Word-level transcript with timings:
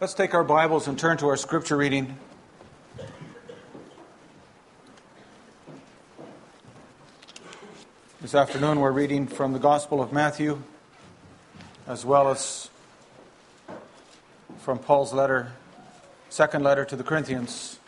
Let's 0.00 0.14
take 0.14 0.32
our 0.32 0.44
Bibles 0.44 0.86
and 0.86 0.96
turn 0.96 1.16
to 1.16 1.26
our 1.26 1.36
scripture 1.36 1.76
reading. 1.76 2.16
This 8.20 8.32
afternoon 8.32 8.78
we're 8.78 8.92
reading 8.92 9.26
from 9.26 9.54
the 9.54 9.58
Gospel 9.58 10.00
of 10.00 10.12
Matthew 10.12 10.62
as 11.88 12.04
well 12.06 12.28
as 12.28 12.70
from 14.60 14.78
Paul's 14.78 15.12
letter, 15.12 15.50
second 16.28 16.62
letter 16.62 16.84
to 16.84 16.94
the 16.94 17.02
Corinthians. 17.02 17.80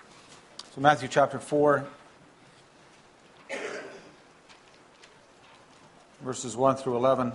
So, 0.75 0.81
Matthew 0.81 1.07
chapter 1.07 1.39
4, 1.39 1.87
verses 6.23 6.57
1 6.57 6.75
through 6.75 6.97
11. 6.97 7.35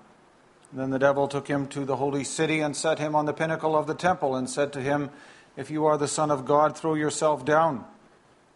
Then 0.73 0.89
the 0.89 0.99
devil 0.99 1.27
took 1.27 1.47
him 1.47 1.67
to 1.67 1.83
the 1.83 1.97
holy 1.97 2.23
city 2.23 2.61
and 2.61 2.75
set 2.75 2.99
him 2.99 3.15
on 3.15 3.25
the 3.25 3.33
pinnacle 3.33 3.75
of 3.75 3.87
the 3.87 3.93
temple 3.93 4.35
and 4.35 4.49
said 4.49 4.71
to 4.73 4.81
him, 4.81 5.09
If 5.57 5.69
you 5.69 5.85
are 5.85 5.97
the 5.97 6.07
Son 6.07 6.31
of 6.31 6.45
God, 6.45 6.77
throw 6.77 6.93
yourself 6.93 7.43
down. 7.43 7.85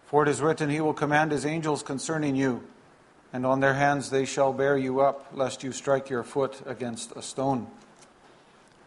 For 0.06 0.24
it 0.24 0.30
is 0.30 0.42
written, 0.42 0.70
He 0.70 0.80
will 0.80 0.94
command 0.94 1.32
His 1.32 1.46
angels 1.46 1.84
concerning 1.84 2.36
you, 2.36 2.64
and 3.34 3.46
on 3.46 3.60
their 3.60 3.74
hands 3.74 4.12
they 4.12 4.24
shall 4.24 4.54
bear 4.54 4.78
you 4.78 5.02
up, 5.02 5.28
lest 5.34 5.64
you 5.64 5.72
strike 5.72 6.10
your 6.10 6.24
foot 6.24 6.62
against 6.66 7.12
a 7.16 7.22
stone. 7.22 7.68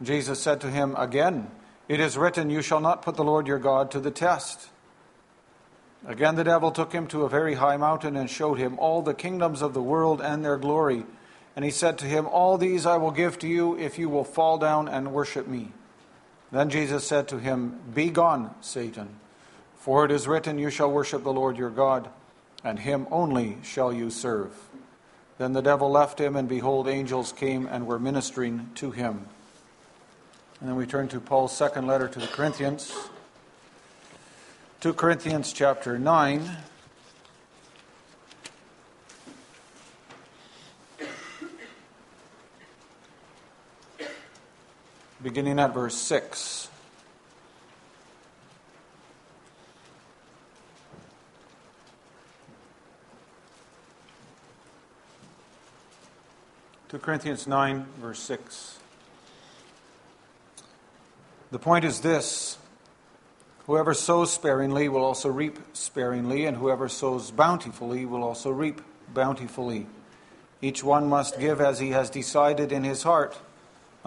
Jesus 0.01 0.41
said 0.41 0.61
to 0.61 0.71
him 0.71 0.95
again, 0.97 1.51
It 1.89 2.01
is 2.01 2.17
written, 2.17 2.51
You 2.51 2.63
shall 2.63 2.81
not 2.81 3.03
put 3.03 3.17
the 3.17 3.25
Lord 3.25 3.47
your 3.47 3.59
God 3.59 3.91
to 3.91 4.01
the 4.01 4.11
test. 4.11 4.69
Again, 6.07 6.37
the 6.37 6.45
devil 6.45 6.71
took 6.71 6.93
him 6.93 7.09
to 7.09 7.25
a 7.25 7.29
very 7.29 7.55
high 7.55 7.77
mountain 7.77 8.17
and 8.17 8.31
showed 8.31 8.59
him 8.59 8.79
all 8.79 9.03
the 9.03 9.15
kingdoms 9.15 9.61
of 9.61 9.75
the 9.75 9.83
world 9.83 10.21
and 10.21 10.45
their 10.45 10.57
glory. 10.57 11.05
And 11.59 11.65
he 11.65 11.73
said 11.73 11.99
to 11.99 12.07
him, 12.07 12.29
All 12.29 12.57
these 12.57 12.87
I 12.87 12.99
will 12.99 13.11
give 13.11 13.37
to 13.41 13.49
you 13.49 13.77
if 13.77 13.99
you 13.99 14.09
will 14.09 14.23
fall 14.23 14.59
down 14.59 14.87
and 14.87 15.13
worship 15.13 15.49
me. 15.49 15.73
Then 16.53 16.71
Jesus 16.71 17.05
said 17.05 17.27
to 17.29 17.39
him, 17.39 17.81
Be 17.93 18.11
gone, 18.11 18.55
Satan, 18.61 19.17
for 19.75 20.05
it 20.05 20.13
is 20.13 20.29
written, 20.29 20.61
You 20.61 20.71
shall 20.71 20.89
worship 20.89 21.25
the 21.25 21.33
Lord 21.33 21.57
your 21.57 21.71
God, 21.71 22.11
and 22.63 22.79
him 22.79 23.09
only 23.11 23.59
shall 23.65 23.93
you 23.93 24.09
serve. 24.09 24.53
Then 25.39 25.53
the 25.53 25.61
devil 25.61 25.91
left 25.91 26.21
him, 26.21 26.37
and 26.37 26.49
behold, 26.49 26.87
angels 26.87 27.33
came 27.33 27.67
and 27.67 27.89
were 27.89 27.99
ministering 27.99 28.71
to 28.77 28.93
him. 28.93 29.27
And 30.61 30.69
then 30.69 30.77
we 30.77 30.87
turn 30.87 31.09
to 31.09 31.19
Paul's 31.19 31.57
second 31.57 31.89
letter 31.89 32.07
to 32.07 32.21
the 32.21 32.29
Corinthians. 32.29 32.97
2 34.81 34.93
Corinthians 34.93 35.53
chapter 35.53 35.99
9. 35.99 36.49
Beginning 45.29 45.59
at 45.59 45.75
verse 45.75 45.95
6. 45.95 46.71
Two 56.89 56.99
Corinthians 56.99 57.47
9, 57.47 57.87
verse 58.01 58.19
6. 58.21 58.79
The 61.51 61.59
point 61.59 61.85
is 61.85 62.01
this 62.01 62.57
Whoever 63.67 63.93
sows 63.93 64.33
sparingly 64.33 64.89
will 64.89 65.05
also 65.05 65.29
reap 65.29 65.59
sparingly, 65.75 66.47
and 66.47 66.57
whoever 66.57 66.89
sows 66.89 67.31
bountifully 67.31 68.07
will 68.07 68.25
also 68.25 68.49
reap 68.49 68.81
bountifully. 69.13 69.89
Each 70.63 70.83
one 70.83 71.07
must 71.07 71.39
give 71.39 71.61
as 71.61 71.81
he 71.81 71.91
has 71.91 72.09
decided 72.09 72.73
in 72.73 72.83
his 72.83 73.03
heart, 73.03 73.39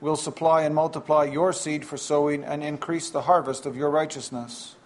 will 0.00 0.16
supply 0.16 0.62
and 0.62 0.74
multiply 0.74 1.24
your 1.24 1.52
seed 1.52 1.84
for 1.84 1.96
sowing 1.96 2.44
and 2.44 2.62
increase 2.62 3.10
the 3.10 3.22
harvest 3.22 3.66
of 3.66 3.76
your 3.76 3.90
righteousness. 3.90 4.76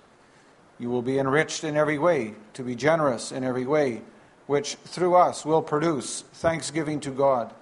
You 0.78 0.90
will 0.90 1.02
be 1.02 1.18
enriched 1.18 1.64
in 1.64 1.76
every 1.76 1.98
way, 1.98 2.34
to 2.54 2.62
be 2.62 2.74
generous 2.74 3.30
in 3.30 3.44
every 3.44 3.66
way, 3.66 4.02
which 4.46 4.76
through 4.76 5.14
us 5.14 5.44
will 5.44 5.62
produce 5.62 6.22
thanksgiving 6.32 7.00
to 7.00 7.10
God. 7.10 7.52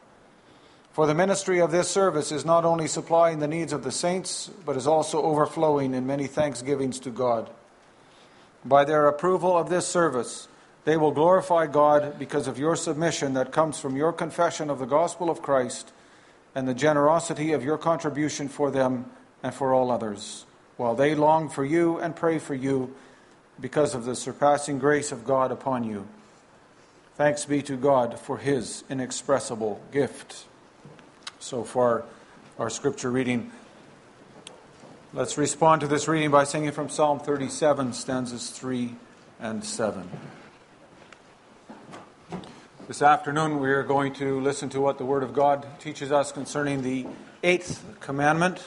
For 0.93 1.06
the 1.06 1.15
ministry 1.15 1.60
of 1.60 1.71
this 1.71 1.89
service 1.89 2.33
is 2.33 2.44
not 2.44 2.65
only 2.65 2.87
supplying 2.87 3.39
the 3.39 3.49
needs 3.49 3.72
of 3.72 3.84
the 3.84 3.93
saints, 3.93 4.50
but 4.65 4.77
is 4.77 4.87
also 4.87 5.22
overflowing 5.22 5.94
in 5.94 6.06
many 6.06 6.27
thanksgivings 6.27 6.99
to 7.00 7.10
God. 7.10 7.50
By 8.65 8.84
their 8.84 9.06
approval 9.06 9.56
of 9.56 9.71
this 9.71 9.87
service, 9.87 10.49
they 10.84 10.97
will 10.97 11.12
glorify 11.12 11.66
God 11.66 12.19
because 12.19 12.47
of 12.47 12.59
your 12.59 12.77
submission 12.77 13.34
that 13.34 13.53
comes 13.53 13.78
from 13.78 13.97
your 13.97 14.12
confession 14.12 14.71
of 14.71 14.78
the 14.78 14.87
gospel 14.87 15.31
of 15.31 15.43
Christ 15.43 15.93
and 16.55 16.66
the 16.66 16.75
generosity 16.75 17.53
of 17.53 17.65
your 17.65 17.78
contribution 17.78 18.49
for 18.49 18.71
them 18.71 19.06
and 19.43 19.55
for 19.55 19.72
all 19.72 19.91
others, 19.91 20.44
while 20.77 20.94
they 20.94 21.15
long 21.15 21.49
for 21.49 21.65
you 21.65 21.99
and 21.99 22.16
pray 22.16 22.38
for 22.38 22.55
you 22.55 22.94
because 23.61 23.94
of 23.94 24.05
the 24.05 24.16
surpassing 24.16 24.78
grace 24.78 25.12
of 25.12 25.25
God 25.25 25.53
upon 25.53 25.84
you. 25.84 26.06
Thanks 27.16 27.44
be 27.44 27.62
to 27.62 27.77
God 27.77 28.19
for 28.19 28.39
his 28.39 28.83
inexpressible 28.89 29.81
gift. 29.93 30.47
So 31.39 31.65
far, 31.65 32.05
our 32.59 32.71
scripture 32.71 33.10
reading. 33.10 33.50
Let's 35.12 35.37
respond 35.37 35.81
to 35.83 35.87
this 35.87 36.09
reading 36.09 36.31
by 36.31 36.44
singing 36.44 36.72
from 36.72 36.89
Psalm 36.89 37.21
37, 37.21 37.93
stanzas 37.93 38.50
3 38.50 38.94
and 39.41 39.65
7. 39.65 40.09
This 42.91 43.03
afternoon, 43.03 43.61
we 43.61 43.71
are 43.71 43.84
going 43.84 44.15
to 44.15 44.41
listen 44.41 44.69
to 44.71 44.81
what 44.81 44.99
the 44.99 45.05
Word 45.05 45.23
of 45.23 45.33
God 45.33 45.65
teaches 45.78 46.11
us 46.11 46.33
concerning 46.33 46.83
the 46.83 47.06
eighth 47.45 47.84
commandment. 48.01 48.67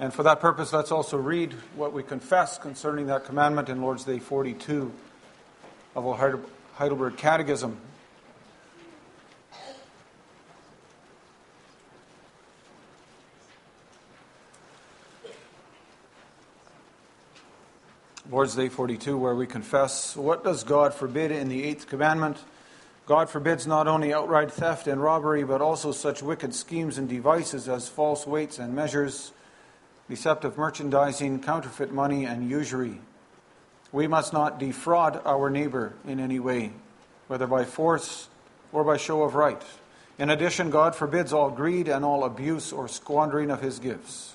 And 0.00 0.14
for 0.14 0.22
that 0.22 0.40
purpose, 0.40 0.72
let's 0.72 0.90
also 0.90 1.18
read 1.18 1.52
what 1.76 1.92
we 1.92 2.02
confess 2.02 2.56
concerning 2.56 3.08
that 3.08 3.26
commandment 3.26 3.68
in 3.68 3.82
Lord's 3.82 4.04
Day 4.04 4.18
42 4.18 4.90
of 5.94 6.06
our 6.06 6.40
Heidelberg 6.76 7.18
Catechism. 7.18 7.76
Lord's 18.30 18.56
Day 18.56 18.70
42, 18.70 19.18
where 19.18 19.34
we 19.34 19.46
confess 19.46 20.16
what 20.16 20.42
does 20.42 20.64
God 20.64 20.94
forbid 20.94 21.30
in 21.30 21.50
the 21.50 21.62
eighth 21.62 21.86
commandment? 21.86 22.38
God 23.06 23.28
forbids 23.28 23.66
not 23.66 23.86
only 23.86 24.14
outright 24.14 24.50
theft 24.50 24.86
and 24.86 25.02
robbery, 25.02 25.44
but 25.44 25.60
also 25.60 25.92
such 25.92 26.22
wicked 26.22 26.54
schemes 26.54 26.96
and 26.96 27.08
devices 27.08 27.68
as 27.68 27.88
false 27.88 28.26
weights 28.26 28.58
and 28.58 28.74
measures, 28.74 29.32
deceptive 30.08 30.56
merchandising, 30.56 31.42
counterfeit 31.42 31.92
money, 31.92 32.24
and 32.24 32.48
usury. 32.48 33.00
We 33.92 34.06
must 34.06 34.32
not 34.32 34.58
defraud 34.58 35.20
our 35.26 35.50
neighbor 35.50 35.92
in 36.06 36.18
any 36.18 36.40
way, 36.40 36.72
whether 37.28 37.46
by 37.46 37.64
force 37.64 38.28
or 38.72 38.84
by 38.84 38.96
show 38.96 39.22
of 39.22 39.34
right. 39.34 39.62
In 40.18 40.30
addition, 40.30 40.70
God 40.70 40.94
forbids 40.94 41.32
all 41.32 41.50
greed 41.50 41.88
and 41.88 42.04
all 42.04 42.24
abuse 42.24 42.72
or 42.72 42.88
squandering 42.88 43.50
of 43.50 43.60
his 43.60 43.78
gifts. 43.78 44.34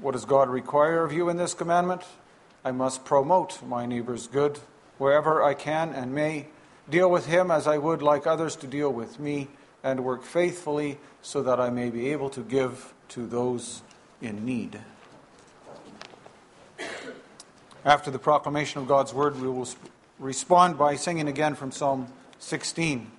What 0.00 0.12
does 0.12 0.24
God 0.24 0.48
require 0.50 1.04
of 1.04 1.12
you 1.12 1.28
in 1.28 1.38
this 1.38 1.54
commandment? 1.54 2.02
I 2.64 2.72
must 2.72 3.04
promote 3.04 3.62
my 3.62 3.86
neighbor's 3.86 4.26
good 4.26 4.58
wherever 4.98 5.42
I 5.42 5.54
can 5.54 5.92
and 5.92 6.14
may, 6.14 6.48
deal 6.88 7.10
with 7.10 7.26
him 7.26 7.50
as 7.50 7.66
I 7.66 7.78
would 7.78 8.02
like 8.02 8.26
others 8.26 8.56
to 8.56 8.66
deal 8.66 8.92
with 8.92 9.18
me, 9.18 9.48
and 9.84 10.02
work 10.02 10.22
faithfully 10.22 10.98
so 11.20 11.42
that 11.42 11.60
I 11.60 11.68
may 11.68 11.90
be 11.90 12.10
able 12.10 12.30
to 12.30 12.40
give 12.40 12.94
to 13.10 13.26
those 13.26 13.82
in 14.22 14.44
need. 14.44 14.80
After 17.84 18.10
the 18.10 18.18
proclamation 18.18 18.80
of 18.80 18.88
God's 18.88 19.12
word, 19.12 19.38
we 19.38 19.46
will 19.46 19.68
respond 20.18 20.78
by 20.78 20.96
singing 20.96 21.28
again 21.28 21.54
from 21.54 21.70
Psalm 21.70 22.08
16, 22.38 23.10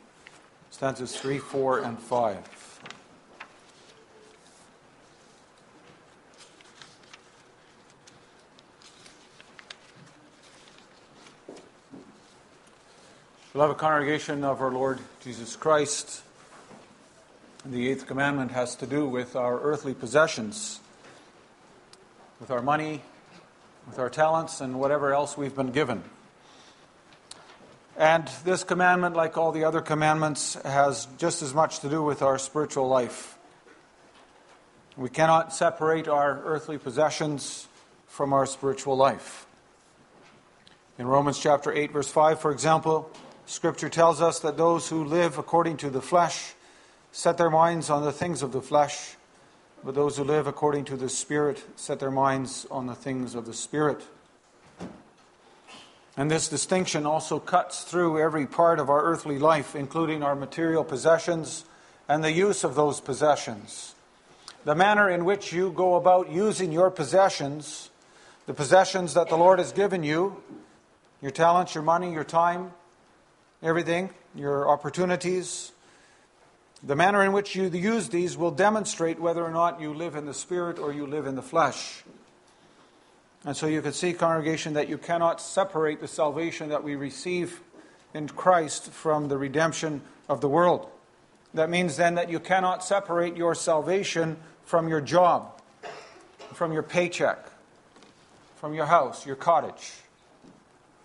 stanzas 0.71 1.15
3, 1.15 1.37
4, 1.37 1.79
and 1.79 1.99
5. 1.99 2.54
Beloved 13.55 13.77
congregation 13.77 14.43
of 14.43 14.59
our 14.59 14.69
Lord 14.69 14.99
Jesus 15.23 15.55
Christ, 15.55 16.23
the 17.65 17.89
eighth 17.89 18.05
commandment 18.05 18.51
has 18.51 18.75
to 18.75 18.85
do 18.85 19.07
with 19.07 19.37
our 19.37 19.57
earthly 19.61 19.93
possessions, 19.93 20.81
with 22.41 22.51
our 22.51 22.61
money, 22.61 23.01
with 23.87 23.97
our 23.97 24.09
talents, 24.09 24.59
and 24.59 24.77
whatever 24.77 25.13
else 25.13 25.37
we've 25.37 25.55
been 25.55 25.71
given. 25.71 26.03
And 27.95 28.29
this 28.43 28.65
commandment, 28.65 29.15
like 29.15 29.37
all 29.37 29.53
the 29.53 29.63
other 29.63 29.79
commandments, 29.79 30.55
has 30.65 31.07
just 31.17 31.41
as 31.41 31.53
much 31.53 31.79
to 31.79 31.87
do 31.87 32.03
with 32.03 32.21
our 32.21 32.37
spiritual 32.37 32.89
life. 32.89 33.37
We 34.97 35.07
cannot 35.07 35.53
separate 35.53 36.09
our 36.09 36.41
earthly 36.43 36.77
possessions 36.77 37.69
from 38.07 38.33
our 38.33 38.47
spiritual 38.47 38.97
life. 38.97 39.47
In 40.97 41.07
Romans 41.07 41.39
chapter 41.39 41.71
8, 41.71 41.93
verse 41.93 42.09
5, 42.09 42.41
for 42.41 42.51
example, 42.51 43.09
Scripture 43.45 43.89
tells 43.89 44.21
us 44.21 44.39
that 44.39 44.57
those 44.57 44.89
who 44.89 45.03
live 45.03 45.37
according 45.37 45.77
to 45.77 45.89
the 45.89 46.01
flesh 46.01 46.53
set 47.11 47.37
their 47.37 47.49
minds 47.49 47.89
on 47.89 48.03
the 48.03 48.11
things 48.11 48.41
of 48.41 48.51
the 48.51 48.61
flesh, 48.61 49.15
but 49.83 49.93
those 49.93 50.17
who 50.17 50.23
live 50.23 50.47
according 50.47 50.85
to 50.85 50.97
the 50.97 51.09
Spirit 51.09 51.63
set 51.75 51.99
their 51.99 52.11
minds 52.11 52.65
on 52.71 52.87
the 52.87 52.95
things 52.95 53.35
of 53.35 53.45
the 53.45 53.53
Spirit. 53.53 54.01
And 56.17 56.31
this 56.31 56.47
distinction 56.47 57.05
also 57.05 57.39
cuts 57.39 57.83
through 57.83 58.19
every 58.19 58.47
part 58.47 58.79
of 58.79 58.89
our 58.89 59.03
earthly 59.03 59.37
life, 59.37 59.75
including 59.75 60.23
our 60.23 60.35
material 60.35 60.83
possessions 60.83 61.65
and 62.09 62.23
the 62.23 62.31
use 62.31 62.63
of 62.63 62.75
those 62.75 62.99
possessions. 62.99 63.95
The 64.63 64.75
manner 64.75 65.09
in 65.09 65.23
which 65.23 65.53
you 65.53 65.71
go 65.71 65.95
about 65.95 66.31
using 66.31 66.71
your 66.71 66.89
possessions, 66.89 67.91
the 68.47 68.53
possessions 68.53 69.13
that 69.13 69.29
the 69.29 69.37
Lord 69.37 69.59
has 69.59 69.71
given 69.71 70.03
you, 70.03 70.41
your 71.21 71.31
talents, 71.31 71.75
your 71.75 71.83
money, 71.83 72.11
your 72.11 72.23
time, 72.23 72.71
everything, 73.61 74.09
your 74.35 74.69
opportunities. 74.69 75.71
The 76.83 76.95
manner 76.95 77.23
in 77.23 77.31
which 77.31 77.55
you 77.55 77.69
use 77.69 78.09
these 78.09 78.37
will 78.37 78.51
demonstrate 78.51 79.19
whether 79.19 79.43
or 79.43 79.51
not 79.51 79.81
you 79.81 79.93
live 79.93 80.15
in 80.15 80.25
the 80.25 80.33
Spirit 80.33 80.77
or 80.77 80.93
you 80.93 81.07
live 81.07 81.25
in 81.25 81.35
the 81.35 81.41
flesh. 81.41 82.03
And 83.43 83.55
so 83.55 83.67
you 83.67 83.81
can 83.81 83.93
see, 83.93 84.13
congregation, 84.13 84.73
that 84.73 84.89
you 84.89 84.97
cannot 84.97 85.39
separate 85.39 86.01
the 86.01 86.07
salvation 86.07 86.69
that 86.69 86.83
we 86.83 86.95
receive 86.95 87.61
in 88.13 88.27
Christ 88.27 88.91
from 88.91 89.27
the 89.27 89.37
redemption 89.37 90.01
of 90.27 90.41
the 90.41 90.49
world. 90.49 90.89
That 91.53 91.69
means 91.69 91.95
then 91.95 92.15
that 92.15 92.29
you 92.29 92.39
cannot 92.39 92.83
separate 92.83 93.37
your 93.37 93.55
salvation 93.55 94.37
from 94.63 94.87
your 94.87 95.01
job, 95.01 95.61
from 96.53 96.73
your 96.73 96.83
paycheck, 96.83 97.45
from 98.57 98.73
your 98.73 98.87
house, 98.87 99.25
your 99.25 99.35
cottage, 99.35 99.93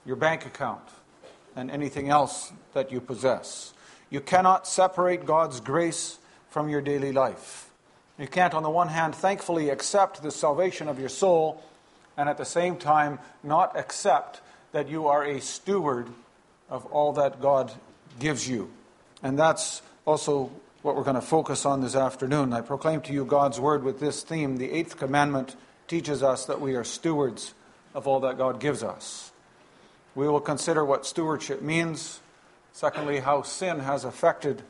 your 0.04 0.16
bank 0.16 0.46
account 0.46 0.82
and 1.56 1.70
anything 1.70 2.08
else 2.08 2.52
that 2.74 2.92
you 2.92 3.00
possess. 3.00 3.72
You 4.10 4.20
cannot 4.20 4.66
separate 4.66 5.26
God's 5.26 5.60
grace 5.60 6.18
from 6.50 6.68
your 6.68 6.80
daily 6.80 7.12
life. 7.12 7.70
You 8.18 8.26
can't, 8.26 8.54
on 8.54 8.62
the 8.62 8.70
one 8.70 8.88
hand, 8.88 9.14
thankfully 9.14 9.70
accept 9.70 10.22
the 10.22 10.30
salvation 10.30 10.88
of 10.88 10.98
your 10.98 11.08
soul, 11.08 11.62
and 12.16 12.28
at 12.28 12.36
the 12.36 12.44
same 12.44 12.76
time, 12.76 13.18
not 13.42 13.78
accept 13.78 14.40
that 14.72 14.88
you 14.88 15.06
are 15.06 15.24
a 15.24 15.40
steward 15.40 16.08
of 16.68 16.84
all 16.86 17.12
that 17.14 17.40
God 17.40 17.72
gives 18.18 18.48
you. 18.48 18.70
And 19.22 19.38
that's 19.38 19.82
also 20.04 20.50
what 20.82 20.96
we're 20.96 21.04
going 21.04 21.14
to 21.14 21.22
focus 21.22 21.64
on 21.64 21.80
this 21.80 21.94
afternoon. 21.94 22.52
I 22.52 22.60
proclaim 22.60 23.00
to 23.02 23.12
you 23.12 23.24
God's 23.24 23.60
word 23.60 23.84
with 23.84 24.00
this 24.00 24.22
theme. 24.22 24.56
The 24.56 24.70
eighth 24.70 24.96
commandment 24.98 25.56
teaches 25.88 26.22
us 26.22 26.46
that 26.46 26.60
we 26.60 26.74
are 26.74 26.84
stewards 26.84 27.54
of 27.94 28.06
all 28.06 28.20
that 28.20 28.38
God 28.38 28.60
gives 28.60 28.82
us. 28.82 29.29
We 30.20 30.28
will 30.28 30.38
consider 30.38 30.84
what 30.84 31.06
stewardship 31.06 31.62
means. 31.62 32.20
Secondly, 32.74 33.20
how 33.20 33.40
sin 33.40 33.78
has 33.78 34.04
affected 34.04 34.60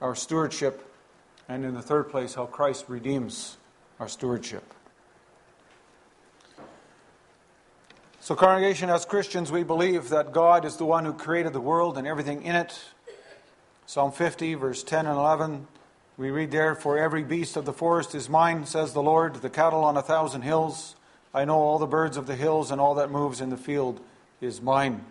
our 0.00 0.16
stewardship. 0.16 0.92
And 1.48 1.64
in 1.64 1.74
the 1.74 1.80
third 1.80 2.10
place, 2.10 2.34
how 2.34 2.46
Christ 2.46 2.86
redeems 2.88 3.56
our 4.00 4.08
stewardship. 4.08 4.64
So, 8.18 8.34
congregation, 8.34 8.90
as 8.90 9.04
Christians, 9.04 9.52
we 9.52 9.62
believe 9.62 10.08
that 10.08 10.32
God 10.32 10.64
is 10.64 10.76
the 10.76 10.84
one 10.84 11.04
who 11.04 11.12
created 11.12 11.52
the 11.52 11.60
world 11.60 11.96
and 11.96 12.04
everything 12.08 12.42
in 12.42 12.56
it. 12.56 12.76
Psalm 13.86 14.10
50, 14.10 14.54
verse 14.54 14.82
10 14.82 15.06
and 15.06 15.16
11, 15.16 15.68
we 16.16 16.32
read 16.32 16.50
there, 16.50 16.74
For 16.74 16.98
every 16.98 17.22
beast 17.22 17.56
of 17.56 17.64
the 17.64 17.72
forest 17.72 18.12
is 18.16 18.28
mine, 18.28 18.66
says 18.66 18.92
the 18.92 19.04
Lord, 19.04 19.36
the 19.36 19.50
cattle 19.50 19.84
on 19.84 19.96
a 19.96 20.02
thousand 20.02 20.42
hills. 20.42 20.96
I 21.32 21.44
know 21.44 21.58
all 21.58 21.78
the 21.78 21.86
birds 21.86 22.16
of 22.16 22.26
the 22.26 22.34
hills 22.34 22.72
and 22.72 22.80
all 22.80 22.96
that 22.96 23.08
moves 23.08 23.40
in 23.40 23.50
the 23.50 23.56
field 23.56 24.00
is 24.40 24.60
mine. 24.60 25.04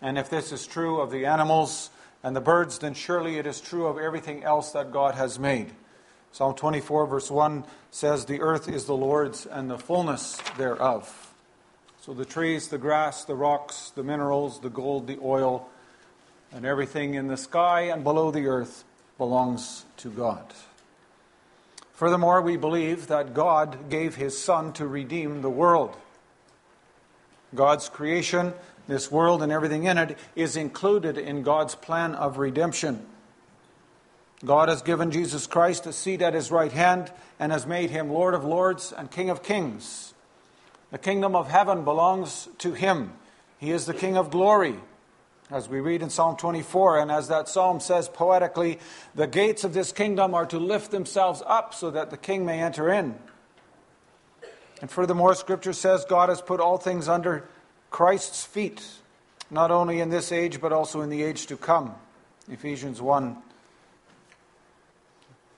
And 0.00 0.18
if 0.18 0.30
this 0.30 0.52
is 0.52 0.66
true 0.66 1.00
of 1.00 1.10
the 1.10 1.26
animals 1.26 1.90
and 2.22 2.34
the 2.34 2.40
birds, 2.40 2.78
then 2.78 2.94
surely 2.94 3.38
it 3.38 3.46
is 3.46 3.60
true 3.60 3.86
of 3.86 3.98
everything 3.98 4.44
else 4.44 4.72
that 4.72 4.92
God 4.92 5.14
has 5.14 5.38
made. 5.38 5.72
Psalm 6.32 6.54
24, 6.54 7.06
verse 7.06 7.30
1 7.30 7.64
says, 7.90 8.26
The 8.26 8.40
earth 8.40 8.68
is 8.68 8.84
the 8.84 8.96
Lord's 8.96 9.46
and 9.46 9.70
the 9.70 9.78
fullness 9.78 10.38
thereof. 10.56 11.34
So 12.00 12.14
the 12.14 12.24
trees, 12.24 12.68
the 12.68 12.78
grass, 12.78 13.24
the 13.24 13.34
rocks, 13.34 13.90
the 13.90 14.02
minerals, 14.02 14.60
the 14.60 14.70
gold, 14.70 15.06
the 15.06 15.18
oil, 15.22 15.68
and 16.52 16.64
everything 16.64 17.14
in 17.14 17.28
the 17.28 17.36
sky 17.36 17.82
and 17.82 18.04
below 18.04 18.30
the 18.30 18.46
earth 18.46 18.84
belongs 19.18 19.84
to 19.98 20.08
God. 20.08 20.44
Furthermore, 21.92 22.40
we 22.40 22.56
believe 22.56 23.08
that 23.08 23.34
God 23.34 23.90
gave 23.90 24.14
his 24.14 24.40
Son 24.40 24.72
to 24.74 24.86
redeem 24.86 25.42
the 25.42 25.50
world. 25.50 25.96
God's 27.54 27.88
creation, 27.88 28.54
this 28.86 29.10
world 29.10 29.42
and 29.42 29.50
everything 29.52 29.84
in 29.84 29.98
it, 29.98 30.18
is 30.36 30.56
included 30.56 31.18
in 31.18 31.42
God's 31.42 31.74
plan 31.74 32.14
of 32.14 32.38
redemption. 32.38 33.06
God 34.44 34.68
has 34.68 34.82
given 34.82 35.10
Jesus 35.10 35.46
Christ 35.46 35.86
a 35.86 35.92
seat 35.92 36.22
at 36.22 36.34
his 36.34 36.50
right 36.50 36.72
hand 36.72 37.10
and 37.40 37.50
has 37.50 37.66
made 37.66 37.90
him 37.90 38.10
Lord 38.10 38.34
of 38.34 38.44
lords 38.44 38.92
and 38.92 39.10
King 39.10 39.30
of 39.30 39.42
kings. 39.42 40.14
The 40.90 40.98
kingdom 40.98 41.34
of 41.34 41.50
heaven 41.50 41.84
belongs 41.84 42.48
to 42.58 42.72
him. 42.72 43.12
He 43.58 43.72
is 43.72 43.86
the 43.86 43.94
King 43.94 44.16
of 44.16 44.30
glory. 44.30 44.76
As 45.50 45.66
we 45.66 45.80
read 45.80 46.02
in 46.02 46.10
Psalm 46.10 46.36
24, 46.36 46.98
and 46.98 47.10
as 47.10 47.28
that 47.28 47.48
psalm 47.48 47.80
says 47.80 48.06
poetically, 48.06 48.78
the 49.14 49.26
gates 49.26 49.64
of 49.64 49.72
this 49.72 49.92
kingdom 49.92 50.34
are 50.34 50.44
to 50.44 50.58
lift 50.58 50.90
themselves 50.90 51.42
up 51.46 51.72
so 51.72 51.90
that 51.90 52.10
the 52.10 52.18
king 52.18 52.44
may 52.44 52.62
enter 52.62 52.90
in. 52.90 53.18
And 54.80 54.90
furthermore, 54.90 55.34
Scripture 55.34 55.72
says 55.72 56.04
God 56.04 56.28
has 56.28 56.40
put 56.40 56.60
all 56.60 56.78
things 56.78 57.08
under 57.08 57.44
Christ's 57.90 58.44
feet, 58.44 58.84
not 59.50 59.70
only 59.70 60.00
in 60.00 60.10
this 60.10 60.30
age, 60.30 60.60
but 60.60 60.72
also 60.72 61.00
in 61.00 61.10
the 61.10 61.22
age 61.22 61.46
to 61.46 61.56
come. 61.56 61.94
Ephesians 62.50 63.02
1. 63.02 63.36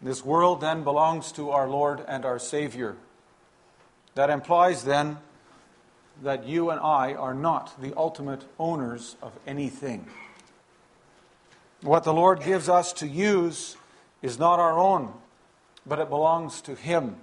This 0.03 0.25
world 0.25 0.61
then 0.61 0.83
belongs 0.83 1.33
to 1.33 1.51
our 1.51 1.69
Lord 1.69 2.03
and 2.09 2.25
our 2.25 2.39
Savior. 2.39 2.97
That 4.15 4.31
implies 4.31 4.85
then 4.85 5.19
that 6.23 6.47
you 6.47 6.71
and 6.71 6.81
I 6.81 7.15
are 7.15 7.35
not 7.35 7.81
the 7.81 7.95
ultimate 7.97 8.45
owners 8.59 9.17
of 9.23 9.33
anything. 9.47 10.07
What 11.83 12.05
the 12.05 12.13
Lord 12.13 12.43
gives 12.43 12.69
us 12.69 12.93
to 12.95 13.07
use 13.07 13.77
is 14.23 14.39
not 14.39 14.59
our 14.59 14.79
own, 14.79 15.13
but 15.87 15.99
it 15.99 16.09
belongs 16.09 16.61
to 16.63 16.75
Him 16.75 17.17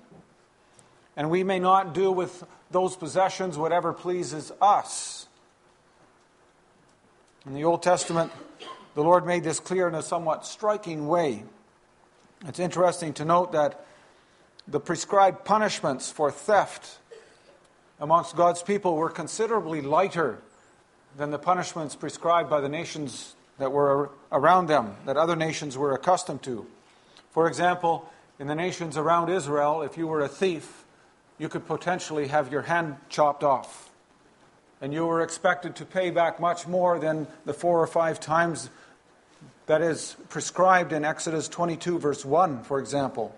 and 1.18 1.32
we 1.32 1.44
may 1.44 1.60
not 1.60 1.94
do 1.94 2.12
with 2.12 2.44
those 2.70 2.96
possessions 2.96 3.58
whatever 3.58 3.92
pleases 3.92 4.54
us. 4.62 5.28
In 7.46 7.56
the 7.56 7.64
Old 7.64 7.82
Testament, 7.82 8.32
the 8.94 9.04
Lord 9.04 9.26
made 9.26 9.44
this 9.44 9.60
clear 9.60 9.88
in 9.88 9.96
a 9.96 10.04
somewhat 10.04 10.46
striking 10.46 11.08
way. 11.08 11.44
It's 12.46 12.60
interesting 12.60 13.14
to 13.14 13.26
note 13.26 13.52
that 13.54 13.84
the 14.68 14.80
prescribed 14.80 15.44
punishments 15.44 16.12
for 16.12 16.30
theft 16.30 17.00
amongst 18.00 18.36
God's 18.36 18.62
people 18.62 18.96
were 18.96 19.10
considerably 19.10 19.82
lighter 19.82 20.38
than 21.18 21.32
the 21.32 21.40
punishments 21.40 21.96
prescribed 21.96 22.50
by 22.50 22.62
the 22.62 22.70
nations 22.70 23.34
that 23.58 23.72
were 23.72 24.12
around 24.32 24.68
them, 24.68 24.96
that 25.06 25.18
other 25.18 25.36
nations 25.36 25.78
were 25.78 25.94
accustomed 25.94 26.44
to. 26.44 26.68
For 27.32 27.48
example, 27.48 28.08
in 28.38 28.46
the 28.46 28.54
nations 28.54 28.98
around 28.98 29.30
Israel, 29.30 29.82
if 29.82 29.98
you 29.98 30.06
were 30.06 30.22
a 30.22 30.28
thief, 30.28 30.84
you 31.38 31.50
could 31.50 31.66
potentially 31.68 32.28
have 32.28 32.52
your 32.52 32.64
hand 32.64 32.96
chopped 33.10 33.44
off. 33.44 33.90
And 34.82 34.94
you 34.94 35.06
were 35.06 35.22
expected 35.22 35.76
to 35.78 35.86
pay 35.86 36.12
back 36.12 36.40
much 36.40 36.68
more 36.68 37.00
than 37.00 37.28
the 37.46 37.54
four 37.54 37.82
or 37.82 37.88
five 37.88 38.20
times 38.20 38.70
that 39.66 39.82
is 39.82 40.16
prescribed 40.30 40.94
in 40.94 41.04
Exodus 41.04 41.48
22, 41.48 42.00
verse 42.00 42.24
1, 42.24 42.64
for 42.64 42.80
example. 42.80 43.36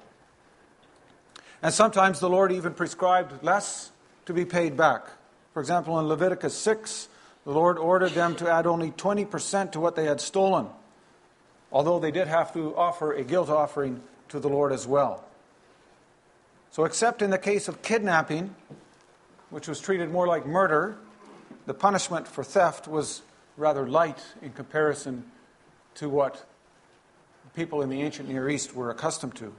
And 1.62 1.74
sometimes 1.74 2.20
the 2.20 2.30
Lord 2.30 2.52
even 2.52 2.74
prescribed 2.74 3.44
less 3.44 3.92
to 4.26 4.34
be 4.34 4.46
paid 4.46 4.78
back. 4.78 5.08
For 5.54 5.60
example, 5.60 6.00
in 6.00 6.08
Leviticus 6.08 6.56
6, 6.56 7.10
the 7.46 7.52
Lord 7.52 7.78
ordered 7.78 8.12
them 8.12 8.36
to 8.36 8.50
add 8.50 8.68
only 8.68 8.92
20% 8.92 9.72
to 9.72 9.80
what 9.80 9.96
they 9.96 10.06
had 10.06 10.22
stolen, 10.22 10.68
although 11.72 12.00
they 12.00 12.12
did 12.12 12.28
have 12.28 12.54
to 12.54 12.76
offer 12.76 13.14
a 13.14 13.24
guilt 13.24 13.50
offering 13.50 14.02
to 14.30 14.40
the 14.40 14.50
Lord 14.50 14.72
as 14.72 14.86
well. 14.86 15.26
So, 16.72 16.86
except 16.86 17.22
in 17.22 17.32
the 17.32 17.38
case 17.38 17.68
of 17.68 17.82
kidnapping, 17.82 18.56
which 19.50 19.68
was 19.68 19.80
treated 19.80 20.12
more 20.12 20.28
like 20.28 20.46
murder, 20.46 20.98
the 21.66 21.74
punishment 21.74 22.28
for 22.28 22.44
theft 22.44 22.88
was 22.88 23.22
rather 23.58 23.88
light 23.88 24.22
in 24.42 24.52
comparison 24.52 25.26
to 25.96 26.10
what 26.10 26.46
people 27.56 27.82
in 27.82 27.90
the 27.90 28.02
ancient 28.02 28.30
Near 28.30 28.50
East 28.50 28.76
were 28.76 28.90
accustomed 28.90 29.36
to. 29.36 29.54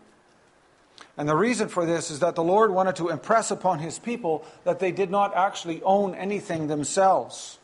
And 1.16 1.28
the 1.28 1.36
reason 1.36 1.68
for 1.68 1.84
this 1.84 2.10
is 2.10 2.20
that 2.20 2.34
the 2.34 2.44
Lord 2.44 2.70
wanted 2.70 2.96
to 2.96 3.08
impress 3.08 3.50
upon 3.50 3.80
his 3.80 3.98
people 3.98 4.44
that 4.64 4.78
they 4.78 4.92
did 4.92 5.10
not 5.10 5.36
actually 5.36 5.82
own 5.82 6.14
anything 6.14 6.68
themselves. 6.68 7.58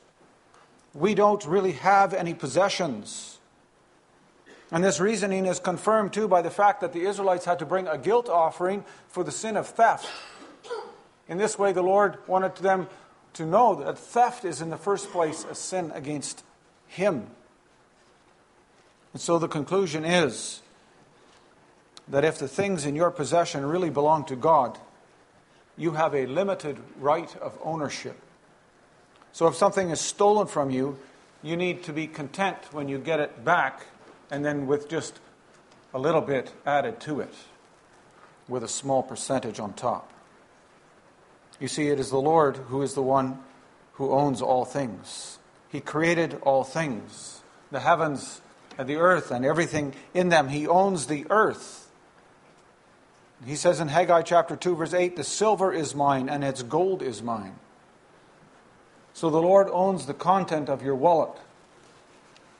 We 0.92 1.14
don't 1.14 1.44
really 1.46 1.72
have 1.72 2.12
any 2.12 2.34
possessions. 2.34 3.35
And 4.70 4.82
this 4.82 4.98
reasoning 4.98 5.46
is 5.46 5.60
confirmed 5.60 6.12
too 6.12 6.26
by 6.26 6.42
the 6.42 6.50
fact 6.50 6.80
that 6.80 6.92
the 6.92 7.06
Israelites 7.06 7.44
had 7.44 7.60
to 7.60 7.66
bring 7.66 7.86
a 7.86 7.98
guilt 7.98 8.28
offering 8.28 8.84
for 9.08 9.22
the 9.22 9.30
sin 9.30 9.56
of 9.56 9.68
theft. 9.68 10.08
In 11.28 11.38
this 11.38 11.58
way, 11.58 11.72
the 11.72 11.82
Lord 11.82 12.18
wanted 12.26 12.56
them 12.56 12.88
to 13.34 13.46
know 13.46 13.74
that 13.76 13.98
theft 13.98 14.44
is 14.44 14.60
in 14.60 14.70
the 14.70 14.76
first 14.76 15.10
place 15.10 15.44
a 15.48 15.54
sin 15.54 15.92
against 15.94 16.42
Him. 16.88 17.28
And 19.12 19.20
so 19.20 19.38
the 19.38 19.48
conclusion 19.48 20.04
is 20.04 20.62
that 22.08 22.24
if 22.24 22.38
the 22.38 22.48
things 22.48 22.84
in 22.86 22.96
your 22.96 23.10
possession 23.10 23.64
really 23.64 23.90
belong 23.90 24.24
to 24.26 24.36
God, 24.36 24.78
you 25.76 25.92
have 25.92 26.14
a 26.14 26.26
limited 26.26 26.78
right 26.98 27.34
of 27.36 27.58
ownership. 27.62 28.16
So 29.32 29.46
if 29.46 29.54
something 29.54 29.90
is 29.90 30.00
stolen 30.00 30.46
from 30.46 30.70
you, 30.70 30.98
you 31.42 31.56
need 31.56 31.84
to 31.84 31.92
be 31.92 32.06
content 32.06 32.56
when 32.72 32.88
you 32.88 32.98
get 32.98 33.20
it 33.20 33.44
back 33.44 33.86
and 34.30 34.44
then 34.44 34.66
with 34.66 34.88
just 34.88 35.20
a 35.94 35.98
little 35.98 36.20
bit 36.20 36.52
added 36.64 37.00
to 37.00 37.20
it, 37.20 37.34
with 38.48 38.62
a 38.62 38.68
small 38.68 39.02
percentage 39.02 39.58
on 39.58 39.72
top. 39.72 40.12
You 41.58 41.68
see, 41.68 41.88
it 41.88 41.98
is 41.98 42.10
the 42.10 42.20
Lord 42.20 42.56
who 42.56 42.82
is 42.82 42.94
the 42.94 43.02
one 43.02 43.38
who 43.94 44.12
owns 44.12 44.42
all 44.42 44.64
things. 44.64 45.38
He 45.68 45.80
created 45.80 46.38
all 46.42 46.64
things, 46.64 47.40
the 47.70 47.80
heavens 47.80 48.40
and 48.78 48.88
the 48.88 48.96
earth 48.96 49.30
and 49.30 49.44
everything 49.44 49.94
in 50.12 50.28
them. 50.28 50.48
He 50.48 50.66
owns 50.66 51.06
the 51.06 51.26
earth. 51.30 51.90
He 53.44 53.56
says 53.56 53.80
in 53.80 53.88
Haggai 53.88 54.22
chapter 54.22 54.56
2, 54.56 54.76
verse 54.76 54.94
8, 54.94 55.16
The 55.16 55.24
silver 55.24 55.72
is 55.72 55.94
mine 55.94 56.28
and 56.28 56.44
its 56.44 56.62
gold 56.62 57.02
is 57.02 57.22
mine. 57.22 57.56
So 59.12 59.30
the 59.30 59.40
Lord 59.40 59.68
owns 59.70 60.06
the 60.06 60.14
content 60.14 60.68
of 60.68 60.82
your 60.82 60.94
wallet 60.94 61.38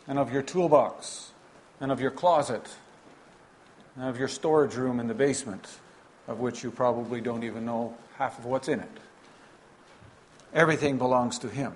and 0.06 0.18
of 0.18 0.32
your 0.32 0.42
toolbox 0.42 1.32
and 1.80 1.92
of 1.92 2.00
your 2.00 2.11
closet 2.11 2.68
and 3.97 4.04
of 4.09 4.18
your 4.18 4.28
storage 4.28 4.75
room 4.75 5.00
in 5.00 5.09
the 5.09 5.14
basement, 5.14 5.78
of 6.28 6.40
which 6.40 6.62
you 6.62 6.71
probably 6.71 7.21
don't 7.21 7.45
even 7.45 7.64
know 7.64 7.97
half 8.18 8.38
of 8.38 8.45
what's 8.45 8.68
in 8.68 8.80
it. 8.80 8.90
Everything 10.54 10.99
belongs 10.99 11.38
to 11.40 11.49
Him. 11.49 11.73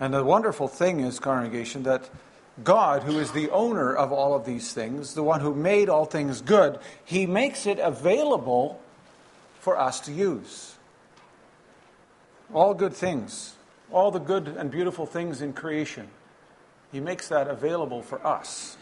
And 0.00 0.12
the 0.12 0.24
wonderful 0.24 0.68
thing 0.68 1.00
is, 1.00 1.20
congregation, 1.20 1.84
that 1.84 2.08
God, 2.62 3.02
who 3.02 3.18
is 3.18 3.32
the 3.32 3.50
owner 3.50 3.94
of 3.94 4.12
all 4.12 4.34
of 4.34 4.44
these 4.44 4.72
things, 4.72 5.14
the 5.14 5.22
one 5.22 5.40
who 5.40 5.54
made 5.54 5.88
all 5.88 6.04
things 6.04 6.40
good, 6.40 6.78
He 7.04 7.26
makes 7.26 7.66
it 7.66 7.78
available 7.78 8.80
for 9.60 9.78
us 9.78 10.00
to 10.00 10.12
use. 10.12 10.74
All 12.52 12.74
good 12.74 12.92
things, 12.92 13.54
all 13.90 14.10
the 14.10 14.18
good 14.18 14.48
and 14.48 14.70
beautiful 14.70 15.06
things 15.06 15.40
in 15.40 15.52
creation 15.52 16.08
he 16.94 17.00
makes 17.00 17.26
that 17.26 17.48
available 17.48 18.02
for 18.02 18.24
us. 18.24 18.76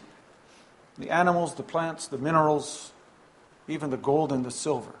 The 0.99 1.09
animals, 1.09 1.55
the 1.55 1.63
plants, 1.63 2.05
the 2.05 2.19
minerals, 2.19 2.93
even 3.67 3.89
the 3.89 3.97
gold 3.97 4.31
and 4.31 4.45
the 4.45 4.51
silver. 4.51 4.93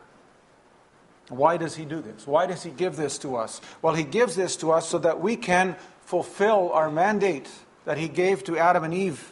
Why 1.29 1.57
does 1.57 1.75
he 1.75 1.85
do 1.85 2.01
this? 2.01 2.25
Why 2.25 2.47
does 2.47 2.63
he 2.63 2.71
give 2.71 2.95
this 2.95 3.19
to 3.19 3.35
us? 3.35 3.61
Well, 3.83 3.93
he 3.93 4.03
gives 4.03 4.35
this 4.35 4.55
to 4.57 4.71
us 4.71 4.89
so 4.89 4.97
that 4.97 5.21
we 5.21 5.35
can 5.35 5.75
fulfill 6.05 6.71
our 6.71 6.89
mandate 6.89 7.47
that 7.85 7.99
he 7.99 8.07
gave 8.07 8.43
to 8.45 8.57
Adam 8.57 8.83
and 8.83 8.95
Eve 8.95 9.31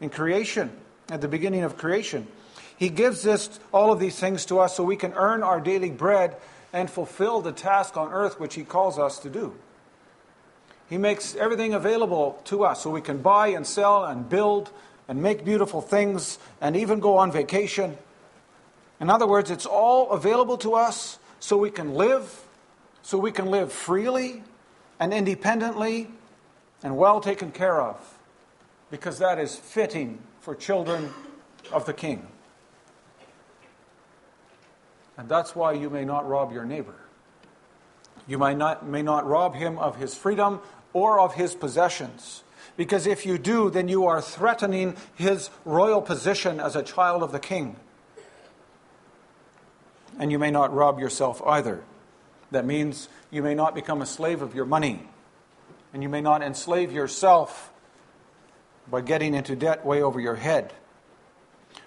in 0.00 0.08
creation, 0.08 0.70
at 1.08 1.20
the 1.20 1.26
beginning 1.26 1.64
of 1.64 1.76
creation. 1.76 2.28
He 2.76 2.90
gives 2.90 3.22
this, 3.22 3.58
all 3.72 3.90
of 3.90 3.98
these 3.98 4.20
things 4.20 4.46
to 4.46 4.60
us 4.60 4.76
so 4.76 4.84
we 4.84 4.94
can 4.94 5.14
earn 5.14 5.42
our 5.42 5.60
daily 5.60 5.90
bread 5.90 6.36
and 6.72 6.88
fulfill 6.88 7.40
the 7.40 7.50
task 7.50 7.96
on 7.96 8.12
earth 8.12 8.38
which 8.38 8.54
he 8.54 8.62
calls 8.62 9.00
us 9.00 9.18
to 9.18 9.28
do. 9.28 9.56
He 10.90 10.98
makes 10.98 11.36
everything 11.36 11.72
available 11.72 12.40
to 12.46 12.64
us 12.64 12.82
so 12.82 12.90
we 12.90 13.00
can 13.00 13.18
buy 13.18 13.46
and 13.46 13.64
sell 13.64 14.04
and 14.04 14.28
build 14.28 14.72
and 15.06 15.22
make 15.22 15.44
beautiful 15.44 15.80
things 15.80 16.40
and 16.60 16.76
even 16.76 16.98
go 16.98 17.16
on 17.16 17.30
vacation. 17.30 17.96
In 19.00 19.08
other 19.08 19.26
words, 19.26 19.52
it's 19.52 19.66
all 19.66 20.10
available 20.10 20.58
to 20.58 20.74
us 20.74 21.20
so 21.38 21.56
we 21.56 21.70
can 21.70 21.94
live, 21.94 22.44
so 23.02 23.18
we 23.18 23.30
can 23.30 23.46
live 23.46 23.72
freely 23.72 24.42
and 24.98 25.14
independently 25.14 26.08
and 26.82 26.96
well 26.96 27.20
taken 27.20 27.52
care 27.52 27.80
of, 27.80 28.18
because 28.90 29.18
that 29.20 29.38
is 29.38 29.54
fitting 29.54 30.18
for 30.40 30.56
children 30.56 31.10
of 31.72 31.86
the 31.86 31.92
King. 31.92 32.26
And 35.16 35.28
that's 35.28 35.54
why 35.54 35.72
you 35.72 35.88
may 35.88 36.04
not 36.04 36.28
rob 36.28 36.52
your 36.52 36.64
neighbor. 36.64 36.96
You 38.26 38.38
may 38.38 38.54
not, 38.54 38.86
may 38.86 39.02
not 39.02 39.26
rob 39.26 39.54
him 39.54 39.78
of 39.78 39.96
his 39.96 40.14
freedom 40.14 40.60
or 40.92 41.20
of 41.20 41.34
his 41.34 41.54
possessions. 41.54 42.42
Because 42.76 43.06
if 43.06 43.26
you 43.26 43.38
do, 43.38 43.70
then 43.70 43.88
you 43.88 44.06
are 44.06 44.22
threatening 44.22 44.96
his 45.14 45.50
royal 45.64 46.00
position 46.00 46.60
as 46.60 46.76
a 46.76 46.82
child 46.82 47.22
of 47.22 47.32
the 47.32 47.38
king. 47.38 47.76
And 50.18 50.32
you 50.32 50.38
may 50.38 50.50
not 50.50 50.74
rob 50.74 50.98
yourself 50.98 51.42
either. 51.46 51.82
That 52.50 52.64
means 52.64 53.08
you 53.30 53.42
may 53.42 53.54
not 53.54 53.74
become 53.74 54.02
a 54.02 54.06
slave 54.06 54.42
of 54.42 54.54
your 54.54 54.64
money. 54.64 55.06
And 55.92 56.02
you 56.02 56.08
may 56.08 56.20
not 56.20 56.42
enslave 56.42 56.92
yourself 56.92 57.72
by 58.90 59.00
getting 59.00 59.34
into 59.34 59.54
debt 59.54 59.84
way 59.84 60.02
over 60.02 60.20
your 60.20 60.36
head. 60.36 60.72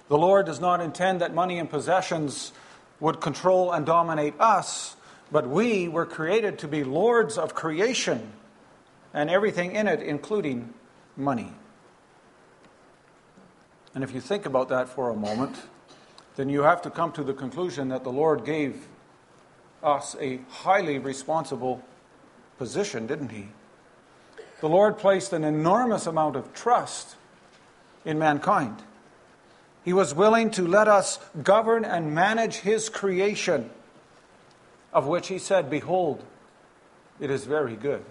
The 0.10 0.17
Lord 0.17 0.45
does 0.45 0.60
not 0.60 0.79
intend 0.79 1.22
that 1.22 1.33
money 1.33 1.60
and 1.60 1.69
possessions 1.69 2.51
would 3.00 3.19
control 3.19 3.72
and 3.72 3.86
dominate 3.86 4.36
us, 4.39 4.95
but 5.31 5.48
we 5.48 5.88
were 5.88 6.05
created 6.05 6.60
to 6.60 6.67
be 6.67 6.83
lords 6.83 7.38
of 7.38 7.53
creation 7.53 8.31
and 9.13 9.29
everything 9.29 9.75
in 9.75 9.88
it, 9.88 10.01
including 10.01 10.74
money. 11.15 11.53
And 13.96 14.03
if 14.03 14.13
you 14.13 14.22
think 14.22 14.46
about 14.46 14.70
that 14.70 14.89
for 14.89 15.10
a 15.10 15.15
moment, 15.15 15.55
then 16.36 16.50
you 16.50 16.63
have 16.63 16.82
to 16.82 16.89
come 16.89 17.12
to 17.12 17.24
the 17.24 17.34
conclusion 17.34 17.89
that 17.89 18.03
the 18.03 18.12
Lord 18.12 18.43
gave 18.43 18.88
us 19.84 20.15
a 20.20 20.39
highly 20.50 20.98
responsible 20.98 21.84
position, 22.58 23.05
didn't 23.05 23.29
He? 23.29 23.50
The 24.62 24.70
Lord 24.70 24.98
placed 24.98 25.34
an 25.34 25.43
enormous 25.43 26.08
amount 26.08 26.36
of 26.36 26.53
trust 26.53 27.15
in 28.05 28.17
mankind. 28.17 28.82
He 29.84 29.93
was 29.93 30.15
willing 30.15 30.50
to 30.51 30.65
let 30.65 30.88
us 30.88 31.20
govern 31.43 31.86
and 31.86 32.15
manage 32.15 32.55
His 32.55 32.89
creation, 32.89 33.70
of 34.91 35.05
which 35.05 35.27
He 35.27 35.38
said, 35.38 35.70
Behold, 35.70 36.24
it 37.20 37.29
is 37.29 37.46
very 37.46 37.75
good. 37.75 38.03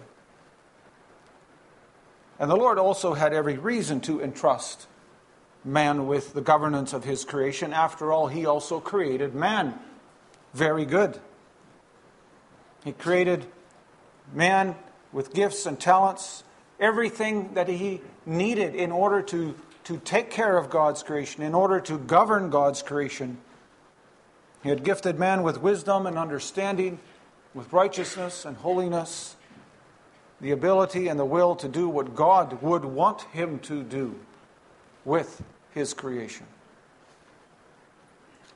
And 2.42 2.50
the 2.50 2.56
Lord 2.56 2.76
also 2.76 3.14
had 3.14 3.32
every 3.32 3.56
reason 3.56 4.00
to 4.00 4.20
entrust 4.20 4.88
man 5.64 6.08
with 6.08 6.34
the 6.34 6.40
governance 6.40 6.92
of 6.92 7.04
his 7.04 7.24
creation. 7.24 7.72
After 7.72 8.12
all, 8.12 8.26
he 8.26 8.46
also 8.46 8.80
created 8.80 9.32
man 9.32 9.78
very 10.52 10.84
good. 10.84 11.20
He 12.84 12.90
created 12.90 13.46
man 14.32 14.74
with 15.12 15.32
gifts 15.32 15.66
and 15.66 15.78
talents, 15.78 16.42
everything 16.80 17.54
that 17.54 17.68
he 17.68 18.00
needed 18.26 18.74
in 18.74 18.90
order 18.90 19.22
to, 19.22 19.54
to 19.84 19.98
take 19.98 20.28
care 20.28 20.58
of 20.58 20.68
God's 20.68 21.04
creation, 21.04 21.44
in 21.44 21.54
order 21.54 21.78
to 21.78 21.96
govern 21.96 22.50
God's 22.50 22.82
creation. 22.82 23.38
He 24.64 24.68
had 24.68 24.82
gifted 24.82 25.16
man 25.16 25.44
with 25.44 25.62
wisdom 25.62 26.08
and 26.08 26.18
understanding, 26.18 26.98
with 27.54 27.72
righteousness 27.72 28.44
and 28.44 28.56
holiness 28.56 29.36
the 30.42 30.50
ability 30.50 31.08
and 31.08 31.18
the 31.18 31.24
will 31.24 31.56
to 31.56 31.68
do 31.68 31.88
what 31.88 32.14
God 32.14 32.60
would 32.60 32.84
want 32.84 33.22
him 33.32 33.60
to 33.60 33.82
do 33.82 34.18
with 35.04 35.42
his 35.70 35.94
creation. 35.94 36.46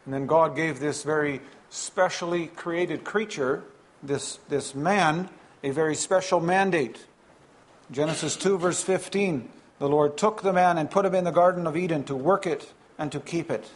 And 0.05 0.13
then 0.13 0.27
God 0.27 0.55
gave 0.55 0.81
this 0.81 1.03
very 1.03 1.41
specially 1.71 2.49
created 2.49 3.05
creature, 3.05 3.63
this, 4.03 4.39
this 4.49 4.75
man, 4.75 5.31
a 5.63 5.71
very 5.71 5.95
special 5.95 6.41
mandate. 6.41 7.07
Genesis 7.91 8.37
2, 8.37 8.59
verse 8.59 8.83
15 8.83 9.51
the 9.79 9.89
Lord 9.89 10.17
took 10.17 10.41
the 10.41 10.55
man 10.55 10.79
and 10.79 10.91
put 10.91 11.05
him 11.05 11.15
in 11.15 11.25
the 11.25 11.31
Garden 11.31 11.67
of 11.67 11.77
Eden 11.77 12.03
to 12.05 12.17
work 12.17 12.47
it 12.47 12.73
and 12.99 13.13
to 13.13 13.21
keep 13.21 13.51
it. 13.51 13.71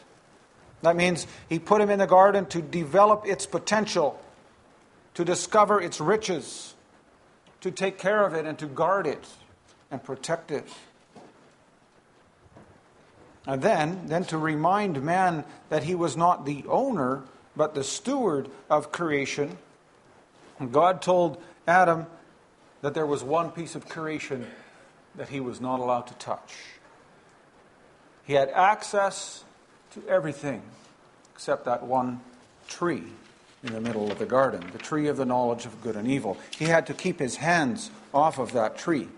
That 0.82 0.96
means 0.96 1.26
He 1.48 1.58
put 1.58 1.82
him 1.82 1.90
in 1.90 1.98
the 1.98 2.06
garden 2.06 2.46
to 2.46 2.62
develop 2.62 3.26
its 3.26 3.44
potential, 3.44 4.18
to 5.12 5.26
discover 5.26 5.78
its 5.78 6.00
riches, 6.00 6.74
to 7.60 7.70
take 7.70 7.98
care 7.98 8.24
of 8.24 8.34
it 8.34 8.46
and 8.46 8.58
to 8.58 8.66
guard 8.66 9.06
it 9.06 9.26
and 9.90 10.02
protect 10.02 10.50
it. 10.50 10.68
And 13.46 13.62
then, 13.62 14.06
then 14.06 14.24
to 14.24 14.38
remind 14.38 15.02
man 15.02 15.44
that 15.70 15.84
he 15.84 15.94
was 15.94 16.16
not 16.16 16.44
the 16.44 16.64
owner, 16.68 17.22
but 17.56 17.74
the 17.74 17.84
steward 17.84 18.48
of 18.68 18.92
creation. 18.92 19.58
God 20.70 21.00
told 21.02 21.42
Adam 21.66 22.06
that 22.82 22.94
there 22.94 23.06
was 23.06 23.22
one 23.22 23.50
piece 23.50 23.74
of 23.74 23.88
creation 23.88 24.46
that 25.16 25.30
he 25.30 25.40
was 25.40 25.60
not 25.60 25.80
allowed 25.80 26.06
to 26.08 26.14
touch. 26.14 26.54
He 28.24 28.34
had 28.34 28.50
access 28.50 29.44
to 29.92 30.06
everything 30.06 30.62
except 31.34 31.64
that 31.64 31.82
one 31.82 32.20
tree 32.68 33.04
in 33.62 33.72
the 33.72 33.80
middle 33.80 34.10
of 34.10 34.18
the 34.18 34.26
garden, 34.26 34.70
the 34.72 34.78
tree 34.78 35.08
of 35.08 35.16
the 35.16 35.24
knowledge 35.24 35.66
of 35.66 35.82
good 35.82 35.96
and 35.96 36.08
evil. 36.08 36.38
He 36.56 36.64
had 36.64 36.86
to 36.86 36.94
keep 36.94 37.18
his 37.18 37.36
hands 37.36 37.90
off 38.14 38.38
of 38.38 38.52
that 38.52 38.78
tree. 38.78 39.08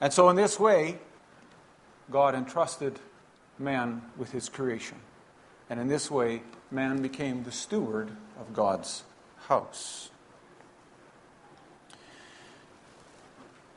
And 0.00 0.12
so, 0.12 0.28
in 0.28 0.36
this 0.36 0.58
way, 0.58 0.98
God 2.10 2.34
entrusted 2.34 2.98
man 3.58 4.02
with 4.16 4.32
his 4.32 4.48
creation. 4.48 4.96
And 5.68 5.78
in 5.78 5.88
this 5.88 6.10
way, 6.10 6.42
man 6.70 7.02
became 7.02 7.44
the 7.44 7.52
steward 7.52 8.10
of 8.38 8.54
God's 8.54 9.02
house. 9.48 10.10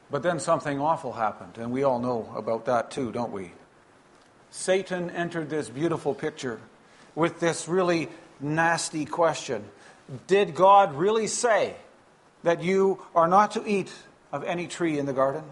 But 0.10 0.24
then 0.24 0.40
something 0.40 0.80
awful 0.80 1.13
happened, 1.13 1.58
and 1.58 1.72
we 1.72 1.84
all 1.84 2.00
know 2.00 2.32
about 2.36 2.66
that 2.66 2.92
too, 2.92 3.12
don't 3.12 3.32
we? 3.32 3.51
Satan 4.50 5.10
entered 5.10 5.50
this 5.50 5.70
beautiful 5.70 6.13
picture 6.13 6.60
with 7.16 7.40
this 7.40 7.68
really 7.68 8.10
nasty 8.43 9.05
question 9.05 9.63
Did 10.27 10.55
God 10.55 10.95
really 10.95 11.27
say 11.27 11.75
that 12.43 12.63
you 12.63 13.00
are 13.15 13.27
not 13.27 13.51
to 13.51 13.67
eat 13.67 13.91
of 14.31 14.43
any 14.43 14.67
tree 14.67 14.98
in 14.98 15.05
the 15.05 15.13
garden? 15.13 15.43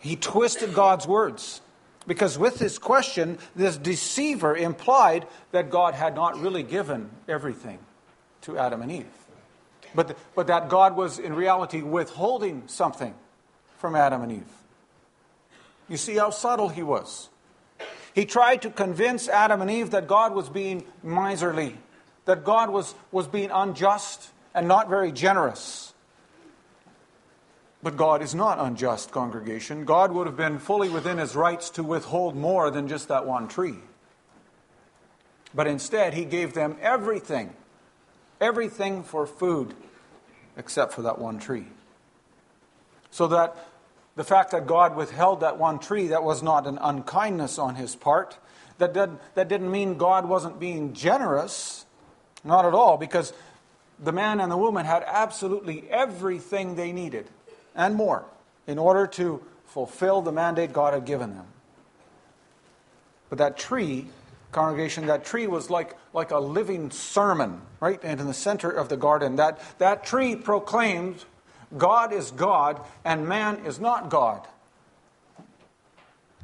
He 0.00 0.16
twisted 0.16 0.74
God's 0.74 1.06
words. 1.06 1.60
Because 2.06 2.38
with 2.38 2.58
this 2.58 2.78
question, 2.78 3.38
this 3.56 3.76
deceiver 3.76 4.56
implied 4.56 5.26
that 5.50 5.70
God 5.70 5.94
had 5.94 6.14
not 6.14 6.40
really 6.40 6.62
given 6.62 7.10
everything 7.26 7.80
to 8.42 8.56
Adam 8.56 8.82
and 8.82 8.92
Eve, 8.92 9.06
but, 9.94 10.16
but 10.36 10.46
that 10.46 10.68
God 10.68 10.94
was 10.94 11.18
in 11.18 11.34
reality 11.34 11.82
withholding 11.82 12.62
something 12.68 13.12
from 13.78 13.96
Adam 13.96 14.22
and 14.22 14.30
Eve. 14.30 14.52
You 15.88 15.96
see 15.96 16.14
how 16.14 16.30
subtle 16.30 16.68
he 16.68 16.84
was. 16.84 17.28
He 18.16 18.24
tried 18.24 18.62
to 18.62 18.70
convince 18.70 19.28
Adam 19.28 19.60
and 19.60 19.70
Eve 19.70 19.90
that 19.90 20.08
God 20.08 20.34
was 20.34 20.48
being 20.48 20.84
miserly, 21.02 21.76
that 22.24 22.44
God 22.44 22.70
was, 22.70 22.94
was 23.12 23.28
being 23.28 23.50
unjust 23.50 24.30
and 24.54 24.66
not 24.66 24.88
very 24.88 25.12
generous. 25.12 25.92
But 27.82 27.98
God 27.98 28.22
is 28.22 28.34
not 28.34 28.58
unjust, 28.58 29.10
congregation. 29.10 29.84
God 29.84 30.12
would 30.12 30.26
have 30.26 30.36
been 30.36 30.58
fully 30.58 30.88
within 30.88 31.18
his 31.18 31.36
rights 31.36 31.68
to 31.70 31.82
withhold 31.82 32.34
more 32.34 32.70
than 32.70 32.88
just 32.88 33.08
that 33.08 33.26
one 33.26 33.48
tree. 33.48 33.76
But 35.54 35.66
instead, 35.66 36.14
he 36.14 36.24
gave 36.24 36.54
them 36.54 36.78
everything, 36.80 37.52
everything 38.40 39.02
for 39.02 39.26
food, 39.26 39.74
except 40.56 40.94
for 40.94 41.02
that 41.02 41.18
one 41.18 41.38
tree. 41.38 41.66
So 43.10 43.26
that 43.26 43.56
the 44.16 44.24
fact 44.24 44.50
that 44.50 44.66
God 44.66 44.96
withheld 44.96 45.40
that 45.40 45.58
one 45.58 45.78
tree, 45.78 46.08
that 46.08 46.24
was 46.24 46.42
not 46.42 46.66
an 46.66 46.78
unkindness 46.80 47.58
on 47.58 47.76
his 47.76 47.94
part. 47.94 48.38
That, 48.78 48.92
did, 48.92 49.10
that 49.34 49.48
didn't 49.48 49.70
mean 49.70 49.98
God 49.98 50.26
wasn't 50.26 50.58
being 50.58 50.94
generous. 50.94 51.84
Not 52.42 52.64
at 52.64 52.74
all, 52.74 52.96
because 52.96 53.32
the 53.98 54.12
man 54.12 54.40
and 54.40 54.50
the 54.50 54.56
woman 54.56 54.86
had 54.86 55.02
absolutely 55.06 55.88
everything 55.90 56.76
they 56.76 56.92
needed 56.92 57.28
and 57.74 57.94
more 57.94 58.24
in 58.66 58.78
order 58.78 59.06
to 59.06 59.42
fulfill 59.66 60.22
the 60.22 60.32
mandate 60.32 60.72
God 60.72 60.94
had 60.94 61.04
given 61.04 61.34
them. 61.34 61.46
But 63.28 63.38
that 63.38 63.58
tree, 63.58 64.06
congregation, 64.52 65.06
that 65.06 65.24
tree 65.24 65.46
was 65.46 65.70
like, 65.70 65.96
like 66.12 66.30
a 66.30 66.38
living 66.38 66.90
sermon, 66.90 67.60
right? 67.80 68.00
And 68.02 68.20
in 68.20 68.26
the 68.26 68.34
center 68.34 68.70
of 68.70 68.88
the 68.88 68.96
garden. 68.96 69.36
That, 69.36 69.60
that 69.78 70.04
tree 70.04 70.36
proclaimed 70.36 71.24
God 71.76 72.12
is 72.12 72.30
God 72.30 72.80
and 73.04 73.28
man 73.28 73.64
is 73.66 73.80
not 73.80 74.10
God. 74.10 74.46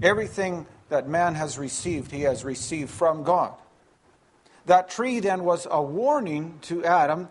Everything 0.02 0.66
that 0.88 1.08
man 1.08 1.34
has 1.34 1.58
received, 1.58 2.10
he 2.10 2.22
has 2.22 2.44
received 2.44 2.90
from 2.90 3.22
God. 3.22 3.52
That 4.66 4.90
tree 4.90 5.20
then 5.20 5.44
was 5.44 5.66
a 5.70 5.82
warning 5.82 6.58
to 6.62 6.84
Adam 6.84 7.28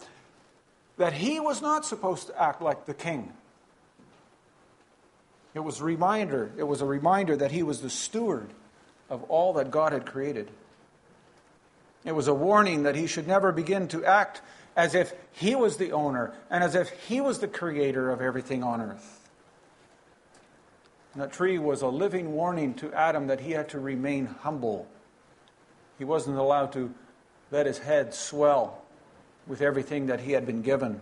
that 0.98 1.14
he 1.14 1.40
was 1.40 1.62
not 1.62 1.86
supposed 1.86 2.28
to 2.28 2.42
act 2.42 2.62
like 2.62 2.86
the 2.86 2.94
king. 2.94 3.34
It 5.54 5.60
was 5.60 5.82
a 5.82 5.84
reminder, 5.84 6.52
it 6.58 6.64
was 6.64 6.82
a 6.82 6.86
reminder 6.86 7.36
that 7.36 7.52
he 7.52 7.64
was 7.64 7.82
the 7.82 7.90
steward 7.90 8.50
of 9.10 9.24
all 9.24 9.54
that 9.54 9.72
God 9.72 9.92
had 9.92 10.06
created. 10.06 10.50
It 12.06 12.14
was 12.14 12.28
a 12.28 12.34
warning 12.34 12.84
that 12.84 12.96
he 12.96 13.06
should 13.06 13.28
never 13.28 13.52
begin 13.52 13.88
to 13.90 14.06
act 14.06 14.42
as 14.76 14.96
if 14.96 15.14
he 15.32 15.56
was 15.56 15.78
the 15.78 15.92
owner 15.92 16.34
and 16.50 16.64
as 16.64 16.76
if 16.76 16.90
he 17.08 17.22
was 17.22 17.40
the 17.40 17.48
creator 17.48 18.10
of 18.10 18.22
everything 18.22 18.64
on 18.64 18.82
earth. 18.82 19.30
And 21.14 21.22
that 21.22 21.34
tree 21.34 21.58
was 21.58 21.82
a 21.82 21.88
living 21.88 22.34
warning 22.34 22.74
to 22.76 22.94
Adam 22.94 23.28
that 23.28 23.42
he 23.42 23.52
had 23.52 23.70
to 23.70 23.80
remain 23.80 24.28
humble. 24.28 24.88
He 25.98 26.06
wasn't 26.06 26.38
allowed 26.38 26.72
to 26.74 26.94
let 27.52 27.66
his 27.66 27.80
head 27.80 28.14
swell 28.14 28.82
with 29.46 29.62
everything 29.62 30.06
that 30.06 30.22
he 30.22 30.32
had 30.32 30.46
been 30.46 30.62
given. 30.62 31.02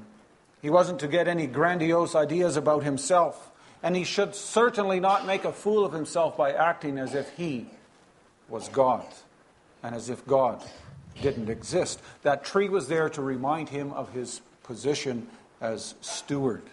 He 0.61 0.69
wasn't 0.69 0.99
to 0.99 1.07
get 1.07 1.27
any 1.27 1.45
grandiose 1.45 2.15
ideas 2.15 2.57
about 2.57 2.83
himself. 2.83 3.51
And 3.83 3.95
he 3.95 4.03
should 4.03 4.35
certainly 4.35 4.99
not 4.99 5.25
make 5.25 5.45
a 5.45 5.53
fool 5.53 5.85
of 5.85 5.93
himself 5.93 6.35
by 6.35 6.51
acting 6.51 6.97
as 6.97 7.13
if 7.13 7.29
he 7.37 7.67
was 8.49 8.67
God 8.67 9.05
and 9.83 9.95
as 9.95 10.09
if 10.09 10.25
God 10.25 10.61
didn't 11.21 11.49
exist. 11.49 12.01
That 12.23 12.43
tree 12.43 12.69
was 12.69 12.87
there 12.87 13.09
to 13.09 13.21
remind 13.21 13.69
him 13.69 13.91
of 13.93 14.11
his 14.13 14.41
position 14.63 15.27
as 15.61 15.95
steward. 16.01 16.63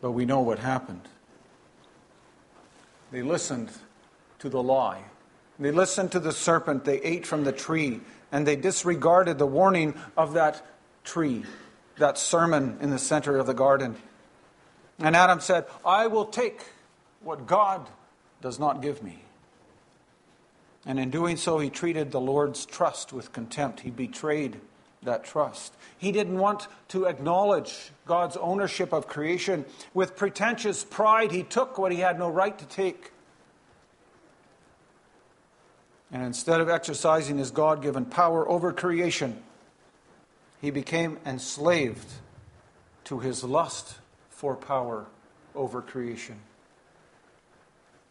But 0.00 0.12
we 0.12 0.24
know 0.24 0.40
what 0.40 0.58
happened. 0.58 1.08
They 3.10 3.22
listened 3.22 3.70
to 4.40 4.48
the 4.48 4.62
lie. 4.62 5.02
They 5.58 5.70
listened 5.70 6.12
to 6.12 6.20
the 6.20 6.32
serpent. 6.32 6.84
They 6.84 7.00
ate 7.00 7.26
from 7.26 7.44
the 7.44 7.52
tree. 7.52 8.00
And 8.30 8.46
they 8.46 8.56
disregarded 8.56 9.38
the 9.38 9.46
warning 9.46 9.94
of 10.16 10.34
that 10.34 10.64
tree, 11.04 11.44
that 11.98 12.18
sermon 12.18 12.78
in 12.80 12.90
the 12.90 12.98
center 12.98 13.38
of 13.38 13.46
the 13.46 13.54
garden. 13.54 13.96
And 14.98 15.16
Adam 15.16 15.40
said, 15.40 15.66
I 15.84 16.06
will 16.08 16.26
take 16.26 16.62
what 17.20 17.46
God 17.46 17.88
does 18.42 18.58
not 18.58 18.82
give 18.82 19.02
me. 19.02 19.22
And 20.86 21.00
in 21.00 21.10
doing 21.10 21.36
so, 21.36 21.58
he 21.58 21.68
treated 21.68 22.12
the 22.12 22.20
Lord's 22.20 22.64
trust 22.64 23.12
with 23.12 23.32
contempt. 23.32 23.80
He 23.80 23.90
betrayed 23.90 24.60
that 25.02 25.24
trust. 25.24 25.74
He 25.98 26.12
didn't 26.12 26.38
want 26.38 26.68
to 26.88 27.06
acknowledge 27.06 27.90
God's 28.06 28.36
ownership 28.36 28.92
of 28.92 29.08
creation. 29.08 29.64
With 29.94 30.16
pretentious 30.16 30.84
pride, 30.84 31.32
he 31.32 31.42
took 31.42 31.76
what 31.76 31.90
he 31.90 31.98
had 31.98 32.18
no 32.18 32.28
right 32.28 32.56
to 32.56 32.64
take. 32.66 33.10
And 36.12 36.22
instead 36.22 36.60
of 36.60 36.68
exercising 36.68 37.38
his 37.38 37.50
God 37.50 37.82
given 37.82 38.04
power 38.04 38.48
over 38.48 38.72
creation, 38.72 39.42
he 40.60 40.70
became 40.70 41.18
enslaved 41.26 42.12
to 43.04 43.18
his 43.18 43.42
lust 43.42 43.96
for 44.30 44.54
power 44.54 45.06
over 45.54 45.82
creation. 45.82 46.36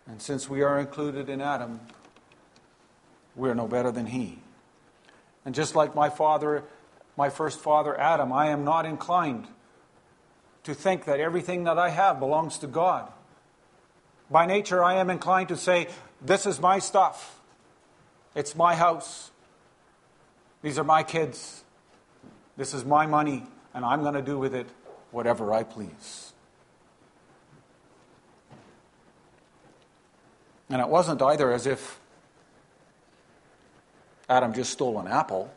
And 0.07 0.21
since 0.21 0.49
we 0.49 0.61
are 0.61 0.79
included 0.79 1.29
in 1.29 1.41
Adam, 1.41 1.79
we're 3.35 3.53
no 3.53 3.67
better 3.67 3.91
than 3.91 4.07
he. 4.07 4.39
And 5.45 5.53
just 5.53 5.75
like 5.75 5.93
my 5.93 6.09
father, 6.09 6.63
my 7.17 7.29
first 7.29 7.59
father 7.59 7.99
Adam, 7.99 8.33
I 8.33 8.47
am 8.47 8.63
not 8.63 8.85
inclined 8.85 9.47
to 10.63 10.73
think 10.73 11.05
that 11.05 11.19
everything 11.19 11.65
that 11.65 11.77
I 11.77 11.89
have 11.89 12.19
belongs 12.19 12.57
to 12.59 12.67
God. 12.67 13.11
By 14.31 14.45
nature, 14.45 14.83
I 14.83 14.95
am 14.95 15.09
inclined 15.09 15.49
to 15.49 15.57
say, 15.57 15.87
This 16.21 16.45
is 16.45 16.59
my 16.59 16.79
stuff. 16.79 17.39
It's 18.33 18.55
my 18.55 18.75
house. 18.75 19.31
These 20.61 20.79
are 20.79 20.83
my 20.83 21.03
kids. 21.03 21.63
This 22.57 22.73
is 22.73 22.83
my 22.83 23.05
money, 23.05 23.43
and 23.73 23.85
I'm 23.85 24.01
going 24.01 24.15
to 24.15 24.21
do 24.21 24.39
with 24.39 24.55
it 24.55 24.67
whatever 25.11 25.53
I 25.53 25.63
please. 25.63 26.33
And 30.69 30.81
it 30.81 30.87
wasn't 30.87 31.21
either 31.21 31.51
as 31.51 31.67
if 31.67 31.99
Adam 34.29 34.53
just 34.53 34.71
stole 34.71 34.99
an 34.99 35.07
apple 35.07 35.53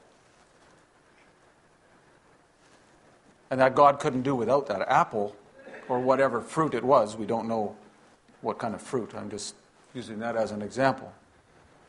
and 3.50 3.60
that 3.60 3.74
God 3.74 3.98
couldn't 3.98 4.22
do 4.22 4.34
without 4.34 4.66
that 4.66 4.82
apple 4.88 5.34
or 5.88 6.00
whatever 6.00 6.40
fruit 6.40 6.74
it 6.74 6.84
was. 6.84 7.16
We 7.16 7.26
don't 7.26 7.48
know 7.48 7.76
what 8.42 8.58
kind 8.58 8.74
of 8.74 8.82
fruit. 8.82 9.14
I'm 9.14 9.30
just 9.30 9.54
using 9.94 10.18
that 10.20 10.36
as 10.36 10.52
an 10.52 10.62
example. 10.62 11.12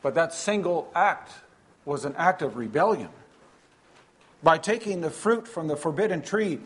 But 0.02 0.14
that 0.14 0.32
single 0.32 0.90
act 0.94 1.32
was 1.84 2.04
an 2.04 2.14
act 2.16 2.42
of 2.42 2.56
rebellion. 2.56 3.10
By 4.42 4.56
taking 4.56 5.02
the 5.02 5.10
fruit 5.10 5.46
from 5.46 5.68
the 5.68 5.76
forbidden 5.76 6.22
tree, 6.22 6.60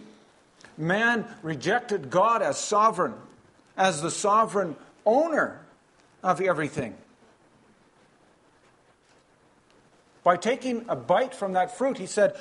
man 0.79 1.27
rejected 1.43 2.09
God 2.09 2.41
as 2.41 2.57
sovereign, 2.57 3.15
as 3.77 4.01
the 4.01 4.13
sovereign 4.13 4.77
owner 5.05 5.61
of 6.23 6.41
everything. 6.41 6.95
By 10.25 10.39
taking 10.39 10.87
a 10.89 10.97
bite 10.97 11.35
from 11.35 11.53
that 11.53 11.77
fruit, 11.77 11.99
he 11.99 12.07
said, 12.07 12.35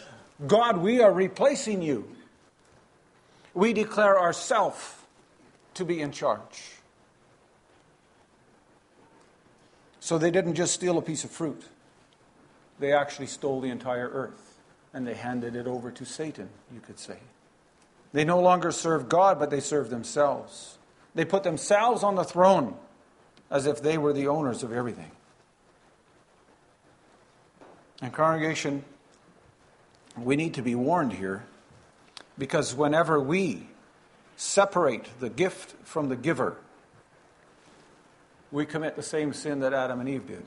God, 0.48 0.78
we 0.78 1.02
are 1.02 1.12
replacing 1.12 1.82
you. 1.82 2.10
We 3.54 3.74
declare 3.74 4.20
ourselves 4.20 4.96
to 5.76 5.86
be 5.86 6.02
in 6.02 6.12
charge. 6.12 6.72
So 10.00 10.18
they 10.18 10.32
didn't 10.32 10.56
just 10.56 10.74
steal 10.74 10.98
a 10.98 11.02
piece 11.02 11.24
of 11.24 11.30
fruit, 11.30 11.64
they 12.80 12.92
actually 12.94 13.28
stole 13.28 13.62
the 13.62 13.70
entire 13.70 14.10
earth 14.10 14.60
and 14.94 15.08
they 15.08 15.14
handed 15.14 15.56
it 15.56 15.66
over 15.66 15.90
to 15.92 16.06
Satan, 16.06 16.50
you 16.74 16.80
could 16.80 17.00
say. 17.00 17.18
They 18.12 18.24
no 18.24 18.40
longer 18.40 18.72
serve 18.72 19.10
God, 19.10 19.40
but 19.40 19.50
they 19.50 19.60
serve 19.60 19.90
themselves. 19.90 20.78
They 21.16 21.26
put 21.26 21.44
themselves 21.44 22.04
on 22.04 22.16
the 22.16 22.24
throne 22.24 22.76
as 23.50 23.66
if 23.66 23.82
they 23.82 23.98
were 23.98 24.14
the 24.14 24.28
owners 24.28 24.62
of 24.62 24.72
everything. 24.72 25.12
And, 28.04 28.12
congregation, 28.12 28.84
we 30.18 30.36
need 30.36 30.56
to 30.56 30.62
be 30.62 30.76
warned 30.76 31.14
here 31.14 31.46
because 32.38 32.76
whenever 32.76 33.18
we 33.18 33.66
separate 34.36 35.08
the 35.22 35.30
gift 35.30 35.74
from 35.86 36.10
the 36.10 36.18
giver, 36.18 36.58
we 38.52 38.66
commit 38.66 38.98
the 38.98 39.04
same 39.04 39.32
sin 39.32 39.62
that 39.62 39.72
Adam 39.72 40.02
and 40.02 40.10
Eve 40.10 40.28
did. 40.28 40.44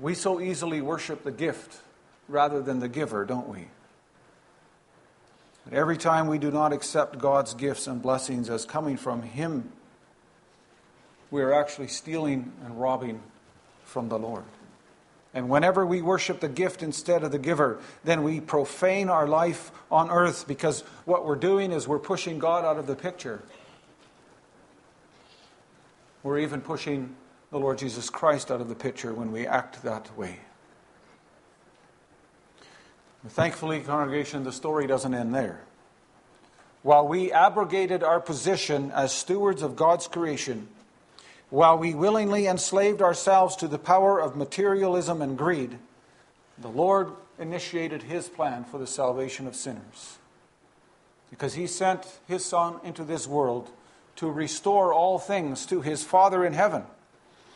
We 0.00 0.14
so 0.14 0.40
easily 0.40 0.80
worship 0.80 1.24
the 1.24 1.32
gift 1.32 1.80
rather 2.28 2.62
than 2.62 2.78
the 2.78 2.88
giver, 2.88 3.24
don't 3.24 3.48
we? 3.48 3.66
Every 5.72 5.96
time 5.96 6.28
we 6.28 6.38
do 6.38 6.52
not 6.52 6.72
accept 6.72 7.18
God's 7.18 7.52
gifts 7.54 7.88
and 7.88 8.00
blessings 8.00 8.48
as 8.48 8.64
coming 8.64 8.96
from 8.96 9.22
Him, 9.22 9.72
we 11.32 11.42
are 11.42 11.52
actually 11.52 11.88
stealing 11.88 12.52
and 12.64 12.80
robbing 12.80 13.20
from 13.82 14.08
the 14.08 14.20
Lord. 14.20 14.44
And 15.32 15.48
whenever 15.48 15.86
we 15.86 16.02
worship 16.02 16.40
the 16.40 16.48
gift 16.48 16.82
instead 16.82 17.22
of 17.22 17.30
the 17.30 17.38
giver, 17.38 17.78
then 18.02 18.24
we 18.24 18.40
profane 18.40 19.08
our 19.08 19.28
life 19.28 19.70
on 19.90 20.10
earth 20.10 20.46
because 20.48 20.80
what 21.04 21.24
we're 21.24 21.36
doing 21.36 21.70
is 21.70 21.86
we're 21.86 22.00
pushing 22.00 22.38
God 22.38 22.64
out 22.64 22.78
of 22.78 22.86
the 22.86 22.96
picture. 22.96 23.42
We're 26.22 26.40
even 26.40 26.60
pushing 26.60 27.14
the 27.50 27.58
Lord 27.58 27.78
Jesus 27.78 28.10
Christ 28.10 28.50
out 28.50 28.60
of 28.60 28.68
the 28.68 28.74
picture 28.74 29.14
when 29.14 29.30
we 29.30 29.46
act 29.46 29.82
that 29.84 30.16
way. 30.18 30.40
Thankfully, 33.28 33.80
congregation, 33.80 34.44
the 34.44 34.52
story 34.52 34.86
doesn't 34.86 35.14
end 35.14 35.34
there. 35.34 35.60
While 36.82 37.06
we 37.06 37.30
abrogated 37.30 38.02
our 38.02 38.20
position 38.20 38.90
as 38.92 39.12
stewards 39.12 39.62
of 39.62 39.76
God's 39.76 40.08
creation, 40.08 40.68
while 41.50 41.76
we 41.76 41.94
willingly 41.94 42.46
enslaved 42.46 43.02
ourselves 43.02 43.56
to 43.56 43.68
the 43.68 43.78
power 43.78 44.20
of 44.20 44.36
materialism 44.36 45.20
and 45.20 45.36
greed, 45.36 45.78
the 46.58 46.68
Lord 46.68 47.12
initiated 47.38 48.04
his 48.04 48.28
plan 48.28 48.64
for 48.64 48.78
the 48.78 48.86
salvation 48.86 49.46
of 49.46 49.56
sinners. 49.56 50.18
Because 51.28 51.54
he 51.54 51.66
sent 51.66 52.06
his 52.26 52.44
Son 52.44 52.76
into 52.84 53.04
this 53.04 53.26
world 53.26 53.70
to 54.16 54.30
restore 54.30 54.92
all 54.92 55.18
things 55.18 55.66
to 55.66 55.80
his 55.80 56.04
Father 56.04 56.44
in 56.44 56.52
heaven. 56.52 56.84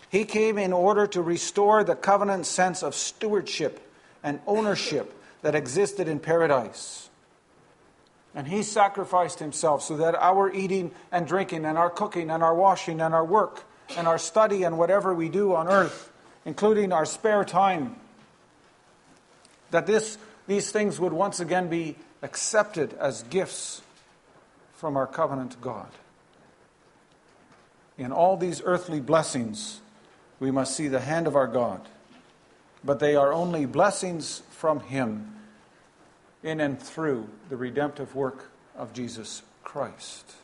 He 0.09 0.25
came 0.25 0.59
in 0.59 0.73
order 0.73 1.07
to 1.09 1.23
restore 1.23 1.85
the 1.85 1.97
covenant 1.97 2.47
sense 2.47 2.83
of 2.83 2.95
stewardship 2.95 3.81
and 4.23 4.41
ownership 4.47 5.13
that 5.43 5.55
existed 5.55 6.09
in 6.09 6.19
paradise. 6.19 7.11
And 8.35 8.49
he 8.49 8.63
sacrificed 8.63 9.39
himself 9.39 9.83
so 9.83 9.97
that 9.99 10.15
our 10.17 10.53
eating 10.53 10.93
and 11.13 11.27
drinking 11.27 11.65
and 11.65 11.77
our 11.77 11.91
cooking 11.91 12.31
and 12.31 12.43
our 12.43 12.55
washing 12.55 13.01
and 13.01 13.15
our 13.15 13.25
work 13.25 13.65
and 13.97 14.07
our 14.07 14.19
study 14.19 14.63
and 14.63 14.79
whatever 14.79 15.15
we 15.15 15.29
do 15.29 15.55
on 15.55 15.69
earth, 15.69 16.13
including 16.45 16.93
our 16.93 17.05
spare 17.05 17.45
time, 17.45 17.97
that 19.71 19.87
this, 19.87 20.19
these 20.47 20.71
things 20.71 21.01
would 21.01 21.13
once 21.13 21.41
again 21.41 21.69
be 21.69 21.97
accepted 22.23 22.95
as 22.95 23.23
gifts 23.25 23.83
from 24.75 24.97
our 24.97 25.07
covenant 25.07 25.61
God. 25.61 25.89
In 27.97 28.13
all 28.13 28.37
these 28.37 28.61
earthly 28.65 29.01
blessings, 29.01 29.81
we 30.41 30.51
must 30.51 30.77
see 30.77 30.89
the 30.89 31.01
hand 31.01 31.27
of 31.27 31.37
our 31.37 31.47
God, 31.47 31.81
but 32.85 32.99
they 32.99 33.15
are 33.15 33.33
only 33.33 33.67
blessings 33.67 34.43
from 34.51 34.81
Him 34.81 35.35
in 36.43 36.61
and 36.61 36.81
through 36.81 37.29
the 37.49 37.57
redemptive 37.57 38.15
work 38.15 38.51
of 38.77 38.93
Jesus 38.93 39.43
Christ. 39.63 40.35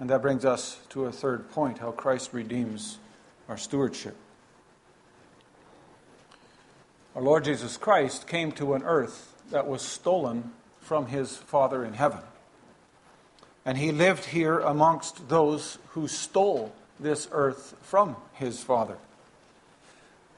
And 0.00 0.10
that 0.10 0.22
brings 0.22 0.44
us 0.44 0.78
to 0.90 1.06
a 1.06 1.12
third 1.12 1.50
point 1.50 1.78
how 1.78 1.90
Christ 1.90 2.32
redeems 2.32 2.98
our 3.48 3.56
stewardship. 3.56 4.16
Our 7.16 7.22
Lord 7.22 7.44
Jesus 7.44 7.76
Christ 7.76 8.28
came 8.28 8.52
to 8.52 8.74
an 8.74 8.84
earth 8.84 9.34
that 9.50 9.66
was 9.66 9.82
stolen 9.82 10.52
from 10.80 11.06
his 11.06 11.36
Father 11.36 11.84
in 11.84 11.94
heaven. 11.94 12.20
And 13.64 13.76
he 13.76 13.92
lived 13.92 14.26
here 14.26 14.60
amongst 14.60 15.28
those 15.28 15.78
who 15.90 16.06
stole 16.06 16.72
this 17.00 17.28
earth 17.32 17.76
from 17.82 18.16
his 18.34 18.62
Father. 18.62 18.96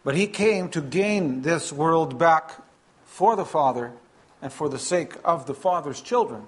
But 0.02 0.16
he 0.16 0.26
came 0.26 0.70
to 0.70 0.80
gain 0.80 1.42
this 1.42 1.72
world 1.72 2.18
back 2.18 2.52
for 3.04 3.36
the 3.36 3.44
Father 3.44 3.92
and 4.40 4.52
for 4.52 4.68
the 4.68 4.78
sake 4.78 5.14
of 5.24 5.46
the 5.46 5.54
Father's 5.54 6.00
children. 6.00 6.44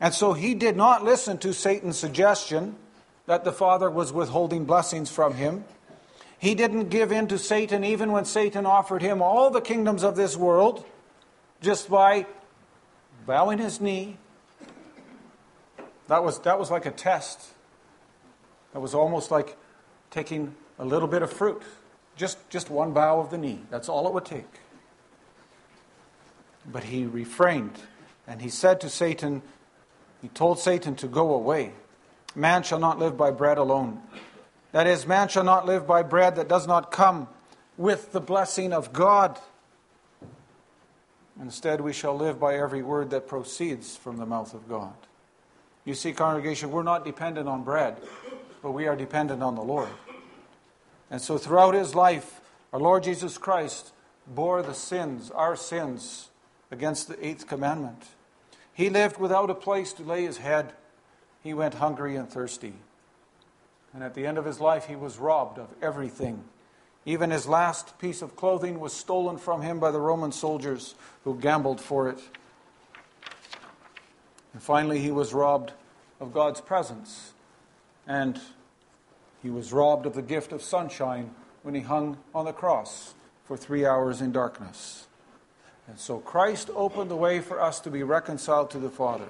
And 0.00 0.14
so 0.14 0.32
he 0.32 0.54
did 0.54 0.76
not 0.76 1.04
listen 1.04 1.36
to 1.38 1.52
Satan's 1.52 1.98
suggestion 1.98 2.76
that 3.26 3.44
the 3.44 3.52
Father 3.52 3.90
was 3.90 4.12
withholding 4.12 4.64
blessings 4.64 5.10
from 5.10 5.34
him. 5.34 5.64
He 6.38 6.54
didn't 6.54 6.88
give 6.88 7.12
in 7.12 7.28
to 7.28 7.38
Satan 7.38 7.84
even 7.84 8.12
when 8.12 8.24
Satan 8.24 8.64
offered 8.64 9.02
him 9.02 9.20
all 9.20 9.50
the 9.50 9.60
kingdoms 9.60 10.02
of 10.02 10.16
this 10.16 10.36
world 10.36 10.84
just 11.60 11.90
by 11.90 12.26
bowing 13.26 13.58
his 13.58 13.78
knee. 13.78 14.16
That 16.08 16.24
was, 16.24 16.40
that 16.40 16.58
was 16.58 16.70
like 16.70 16.86
a 16.86 16.90
test. 16.90 17.40
That 18.72 18.80
was 18.80 18.94
almost 18.94 19.30
like 19.30 19.56
taking 20.10 20.54
a 20.78 20.84
little 20.84 21.08
bit 21.08 21.20
of 21.20 21.30
fruit. 21.30 21.62
Just, 22.16 22.38
just 22.48 22.70
one 22.70 22.92
bow 22.92 23.20
of 23.20 23.30
the 23.30 23.38
knee. 23.38 23.60
That's 23.70 23.88
all 23.88 24.06
it 24.08 24.14
would 24.14 24.24
take. 24.24 24.60
But 26.66 26.84
he 26.84 27.04
refrained 27.04 27.78
and 28.26 28.40
he 28.40 28.48
said 28.48 28.80
to 28.80 28.88
Satan, 28.88 29.42
he 30.20 30.28
told 30.28 30.58
Satan 30.58 30.94
to 30.96 31.08
go 31.08 31.34
away. 31.34 31.72
Man 32.34 32.62
shall 32.62 32.78
not 32.78 32.98
live 32.98 33.16
by 33.16 33.30
bread 33.30 33.58
alone. 33.58 34.00
That 34.72 34.86
is, 34.86 35.06
man 35.06 35.28
shall 35.28 35.44
not 35.44 35.66
live 35.66 35.86
by 35.86 36.02
bread 36.02 36.36
that 36.36 36.48
does 36.48 36.66
not 36.66 36.92
come 36.92 37.28
with 37.76 38.12
the 38.12 38.20
blessing 38.20 38.72
of 38.72 38.92
God. 38.92 39.38
Instead, 41.40 41.80
we 41.80 41.92
shall 41.92 42.14
live 42.14 42.38
by 42.38 42.56
every 42.56 42.82
word 42.82 43.10
that 43.10 43.26
proceeds 43.26 43.96
from 43.96 44.18
the 44.18 44.26
mouth 44.26 44.52
of 44.52 44.68
God. 44.68 44.92
You 45.84 45.94
see, 45.94 46.12
congregation, 46.12 46.70
we're 46.70 46.82
not 46.82 47.04
dependent 47.04 47.48
on 47.48 47.64
bread, 47.64 47.96
but 48.62 48.72
we 48.72 48.86
are 48.86 48.94
dependent 48.94 49.42
on 49.42 49.54
the 49.54 49.62
Lord. 49.62 49.88
And 51.10 51.20
so, 51.20 51.38
throughout 51.38 51.74
his 51.74 51.94
life, 51.94 52.40
our 52.72 52.78
Lord 52.78 53.02
Jesus 53.02 53.38
Christ 53.38 53.92
bore 54.26 54.62
the 54.62 54.74
sins, 54.74 55.30
our 55.30 55.56
sins, 55.56 56.28
against 56.70 57.08
the 57.08 57.26
eighth 57.26 57.48
commandment. 57.48 58.04
He 58.80 58.88
lived 58.88 59.18
without 59.18 59.50
a 59.50 59.54
place 59.54 59.92
to 59.92 60.02
lay 60.02 60.22
his 60.22 60.38
head. 60.38 60.72
He 61.42 61.52
went 61.52 61.74
hungry 61.74 62.16
and 62.16 62.26
thirsty. 62.26 62.72
And 63.92 64.02
at 64.02 64.14
the 64.14 64.26
end 64.26 64.38
of 64.38 64.46
his 64.46 64.58
life, 64.58 64.86
he 64.86 64.96
was 64.96 65.18
robbed 65.18 65.58
of 65.58 65.68
everything. 65.82 66.44
Even 67.04 67.30
his 67.30 67.46
last 67.46 67.98
piece 67.98 68.22
of 68.22 68.36
clothing 68.36 68.80
was 68.80 68.94
stolen 68.94 69.36
from 69.36 69.60
him 69.60 69.80
by 69.80 69.90
the 69.90 70.00
Roman 70.00 70.32
soldiers 70.32 70.94
who 71.24 71.38
gambled 71.38 71.78
for 71.78 72.08
it. 72.08 72.20
And 74.54 74.62
finally, 74.62 74.98
he 74.98 75.10
was 75.10 75.34
robbed 75.34 75.74
of 76.18 76.32
God's 76.32 76.62
presence. 76.62 77.34
And 78.06 78.40
he 79.42 79.50
was 79.50 79.74
robbed 79.74 80.06
of 80.06 80.14
the 80.14 80.22
gift 80.22 80.52
of 80.52 80.62
sunshine 80.62 81.34
when 81.64 81.74
he 81.74 81.82
hung 81.82 82.16
on 82.34 82.46
the 82.46 82.54
cross 82.54 83.12
for 83.44 83.58
three 83.58 83.84
hours 83.84 84.22
in 84.22 84.32
darkness. 84.32 85.06
And 85.90 85.98
so 85.98 86.18
Christ 86.18 86.70
opened 86.76 87.10
the 87.10 87.16
way 87.16 87.40
for 87.40 87.60
us 87.60 87.80
to 87.80 87.90
be 87.90 88.04
reconciled 88.04 88.70
to 88.70 88.78
the 88.78 88.90
Father. 88.90 89.26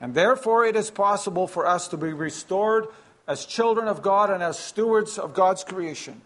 And 0.00 0.12
therefore, 0.12 0.66
it 0.66 0.74
is 0.74 0.90
possible 0.90 1.46
for 1.46 1.68
us 1.68 1.86
to 1.88 1.96
be 1.96 2.12
restored 2.12 2.88
as 3.28 3.46
children 3.46 3.86
of 3.86 4.02
God 4.02 4.28
and 4.28 4.42
as 4.42 4.58
stewards 4.58 5.20
of 5.20 5.34
God's 5.34 5.62
creation. 5.62 6.20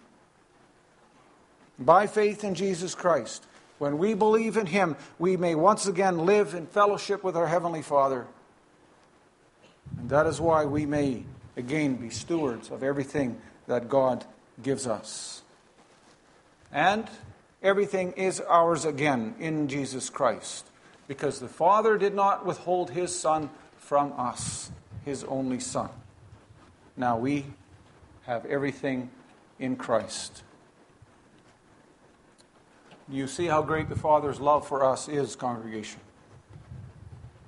By 1.79 2.07
faith 2.07 2.45
in 2.45 2.55
Jesus 2.55 2.95
Christ, 2.95 3.45
when 3.79 3.99
we 3.99 4.15
believe 4.15 4.57
in 4.57 4.65
Him, 4.65 4.97
we 5.19 5.37
may 5.37 5.55
once 5.55 5.87
again 5.87 6.25
live 6.25 6.55
in 6.55 6.67
fellowship 6.67 7.23
with 7.23 7.37
our 7.37 7.47
Heavenly 7.47 7.83
Father. 7.83 8.27
And 9.99 10.09
that 10.09 10.27
is 10.27 10.41
why 10.41 10.65
we 10.65 10.87
may 10.87 11.25
again 11.59 11.97
be 11.97 12.09
stewards 12.09 12.71
of 12.71 12.83
everything 12.83 13.39
that 13.67 13.91
God 13.91 14.25
gives 14.63 14.87
us. 14.87 15.43
And 16.73 17.07
everything 17.63 18.13
is 18.13 18.41
ours 18.41 18.85
again 18.85 19.35
in 19.39 19.69
Jesus 19.69 20.11
Christ, 20.11 20.67
because 21.09 21.41
the 21.41 21.49
Father 21.49 21.99
did 21.99 22.15
not 22.15 22.47
withhold 22.47 22.91
His 22.91 23.19
Son 23.19 23.51
from 23.79 24.13
us, 24.17 24.71
His 25.05 25.25
only 25.25 25.61
Son. 25.61 25.91
Now 26.97 27.19
we 27.19 27.47
have 28.23 28.45
everything 28.47 29.11
in 29.59 29.77
Christ. 29.77 30.43
You 33.09 33.27
see 33.27 33.47
how 33.47 33.63
great 33.63 33.89
the 33.89 33.97
Father's 33.97 34.39
love 34.39 34.67
for 34.69 34.85
us 34.85 35.09
is, 35.09 35.35
congregation. 35.35 36.01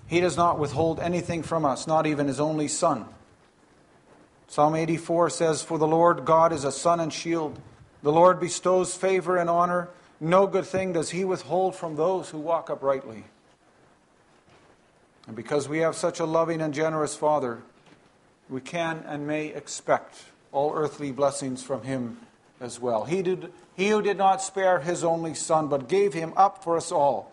He 0.08 0.20
does 0.20 0.36
not 0.36 0.58
withhold 0.58 1.00
anything 1.00 1.42
from 1.42 1.64
us, 1.64 1.86
not 1.86 2.06
even 2.06 2.26
his 2.26 2.40
only 2.40 2.68
Son. 2.68 3.06
Psalm 4.48 4.74
84 4.74 5.30
says, 5.30 5.62
For 5.62 5.78
the 5.78 5.86
Lord 5.86 6.24
God 6.24 6.52
is 6.52 6.64
a 6.64 6.72
sun 6.72 7.00
and 7.00 7.12
shield. 7.12 7.58
The 8.02 8.12
Lord 8.12 8.40
bestows 8.40 8.94
favor 8.94 9.38
and 9.38 9.48
honor. 9.48 9.88
No 10.22 10.46
good 10.46 10.66
thing 10.66 10.92
does 10.92 11.10
he 11.10 11.24
withhold 11.24 11.74
from 11.74 11.96
those 11.96 12.30
who 12.30 12.38
walk 12.38 12.70
uprightly. 12.70 13.24
And 15.26 15.34
because 15.34 15.68
we 15.68 15.78
have 15.78 15.96
such 15.96 16.20
a 16.20 16.24
loving 16.24 16.60
and 16.60 16.72
generous 16.72 17.16
Father, 17.16 17.62
we 18.48 18.60
can 18.60 19.02
and 19.08 19.26
may 19.26 19.46
expect 19.48 20.22
all 20.52 20.74
earthly 20.76 21.10
blessings 21.10 21.64
from 21.64 21.82
him 21.82 22.18
as 22.60 22.78
well. 22.78 23.04
He, 23.04 23.22
did, 23.22 23.52
he 23.74 23.88
who 23.88 24.00
did 24.00 24.16
not 24.16 24.40
spare 24.40 24.78
his 24.78 25.02
only 25.02 25.34
Son, 25.34 25.66
but 25.66 25.88
gave 25.88 26.14
him 26.14 26.32
up 26.36 26.62
for 26.62 26.76
us 26.76 26.92
all, 26.92 27.32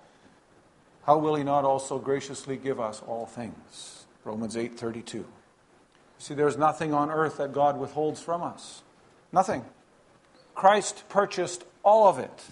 how 1.03 1.19
will 1.19 1.35
he 1.35 1.43
not 1.43 1.65
also 1.65 1.99
graciously 1.99 2.57
give 2.57 2.79
us 2.79 3.03
all 3.05 3.27
things? 3.27 4.07
Romans 4.23 4.55
8:32. 4.55 5.25
See, 6.17 6.33
there's 6.33 6.57
nothing 6.57 6.95
on 6.95 7.11
earth 7.11 7.37
that 7.37 7.53
God 7.53 7.77
withholds 7.77 8.19
from 8.19 8.41
us. 8.41 8.81
Nothing. 9.31 9.63
Christ 10.55 11.03
purchased 11.07 11.65
all 11.83 12.07
of 12.07 12.17
it. 12.17 12.45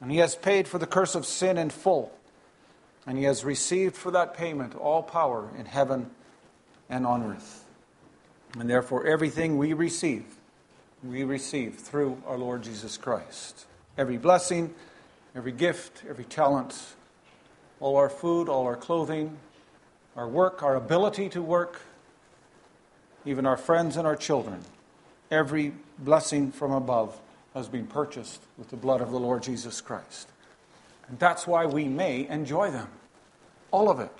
And 0.00 0.10
he 0.10 0.18
has 0.18 0.36
paid 0.36 0.68
for 0.68 0.78
the 0.78 0.86
curse 0.86 1.14
of 1.14 1.26
sin 1.26 1.58
in 1.58 1.70
full. 1.70 2.12
And 3.06 3.18
he 3.18 3.24
has 3.24 3.44
received 3.44 3.96
for 3.96 4.10
that 4.12 4.34
payment 4.34 4.74
all 4.74 5.02
power 5.02 5.48
in 5.58 5.66
heaven 5.66 6.10
and 6.88 7.06
on 7.06 7.22
earth. 7.22 7.64
And 8.58 8.68
therefore, 8.68 9.06
everything 9.06 9.58
we 9.58 9.72
receive 9.72 10.24
we 11.02 11.22
receive 11.22 11.76
through 11.76 12.20
our 12.26 12.36
Lord 12.36 12.62
Jesus 12.62 12.96
Christ. 12.96 13.66
Every 13.96 14.16
blessing, 14.16 14.74
every 15.36 15.52
gift, 15.52 16.02
every 16.08 16.24
talent, 16.24 16.76
all 17.80 17.96
our 17.96 18.08
food, 18.08 18.48
all 18.48 18.66
our 18.66 18.76
clothing, 18.76 19.36
our 20.16 20.28
work, 20.28 20.62
our 20.62 20.74
ability 20.74 21.28
to 21.30 21.42
work, 21.42 21.80
even 23.24 23.46
our 23.46 23.56
friends 23.56 23.96
and 23.96 24.06
our 24.06 24.16
children, 24.16 24.60
every 25.30 25.72
blessing 25.98 26.50
from 26.50 26.72
above 26.72 27.16
has 27.54 27.68
been 27.68 27.86
purchased 27.86 28.42
with 28.56 28.68
the 28.70 28.76
blood 28.76 29.00
of 29.00 29.10
the 29.10 29.18
Lord 29.18 29.42
Jesus 29.42 29.80
Christ. 29.80 30.28
And 31.08 31.18
that's 31.18 31.46
why 31.46 31.66
we 31.66 31.84
may 31.84 32.28
enjoy 32.28 32.70
them. 32.70 32.88
All 33.70 33.90
of 33.90 34.00
it. 34.00 34.12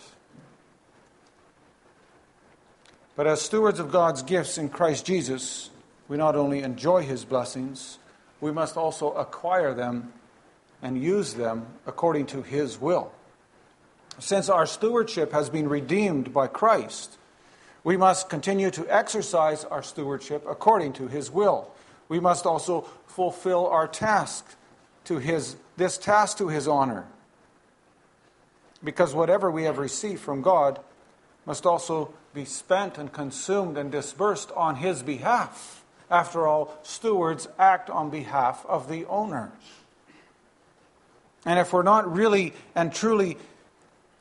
But 3.16 3.26
as 3.26 3.42
stewards 3.42 3.80
of 3.80 3.90
God's 3.90 4.22
gifts 4.22 4.58
in 4.58 4.68
Christ 4.68 5.04
Jesus, 5.04 5.70
we 6.06 6.16
not 6.16 6.36
only 6.36 6.62
enjoy 6.62 7.02
his 7.02 7.24
blessings, 7.24 7.98
we 8.40 8.52
must 8.52 8.76
also 8.76 9.12
acquire 9.12 9.74
them 9.74 10.12
and 10.82 11.02
use 11.02 11.34
them 11.34 11.66
according 11.86 12.26
to 12.26 12.42
his 12.42 12.80
will. 12.80 13.12
Since 14.18 14.48
our 14.48 14.66
stewardship 14.66 15.32
has 15.32 15.50
been 15.50 15.68
redeemed 15.68 16.32
by 16.32 16.46
Christ, 16.46 17.18
we 17.84 17.96
must 17.96 18.28
continue 18.28 18.70
to 18.72 18.86
exercise 18.88 19.64
our 19.64 19.82
stewardship 19.82 20.44
according 20.48 20.92
to 20.94 21.08
his 21.08 21.30
will. 21.30 21.70
We 22.09 22.21
must 22.21 22.47
also 22.47 22.83
fulfill 23.07 23.66
our 23.66 23.87
task 23.88 24.57
to 25.05 25.18
his 25.18 25.57
this 25.77 25.97
task 25.97 26.38
to 26.38 26.49
his 26.49 26.68
honor. 26.68 27.07
Because 28.83 29.14
whatever 29.14 29.51
we 29.51 29.64
have 29.64 29.79
received 29.79 30.21
from 30.21 30.42
God 30.42 30.81
must 31.47 31.64
also 31.64 32.12
be 32.35 32.44
spent 32.44 32.99
and 32.99 33.12
consumed 33.12 33.79
and 33.79 33.90
dispersed 33.90 34.51
on 34.53 34.77
his 34.77 35.03
behalf. 35.03 35.85
After 36.11 36.47
all, 36.47 36.77
stewards 36.83 37.49
act 37.59 37.90
on 37.90 38.11
behalf 38.11 38.64
of 38.66 38.88
the 38.88 39.05
owners. 39.07 39.51
And 41.44 41.59
if 41.59 41.73
we're 41.73 41.83
not 41.83 42.12
really 42.12 42.55
and 42.75 42.92
truly 42.92 43.38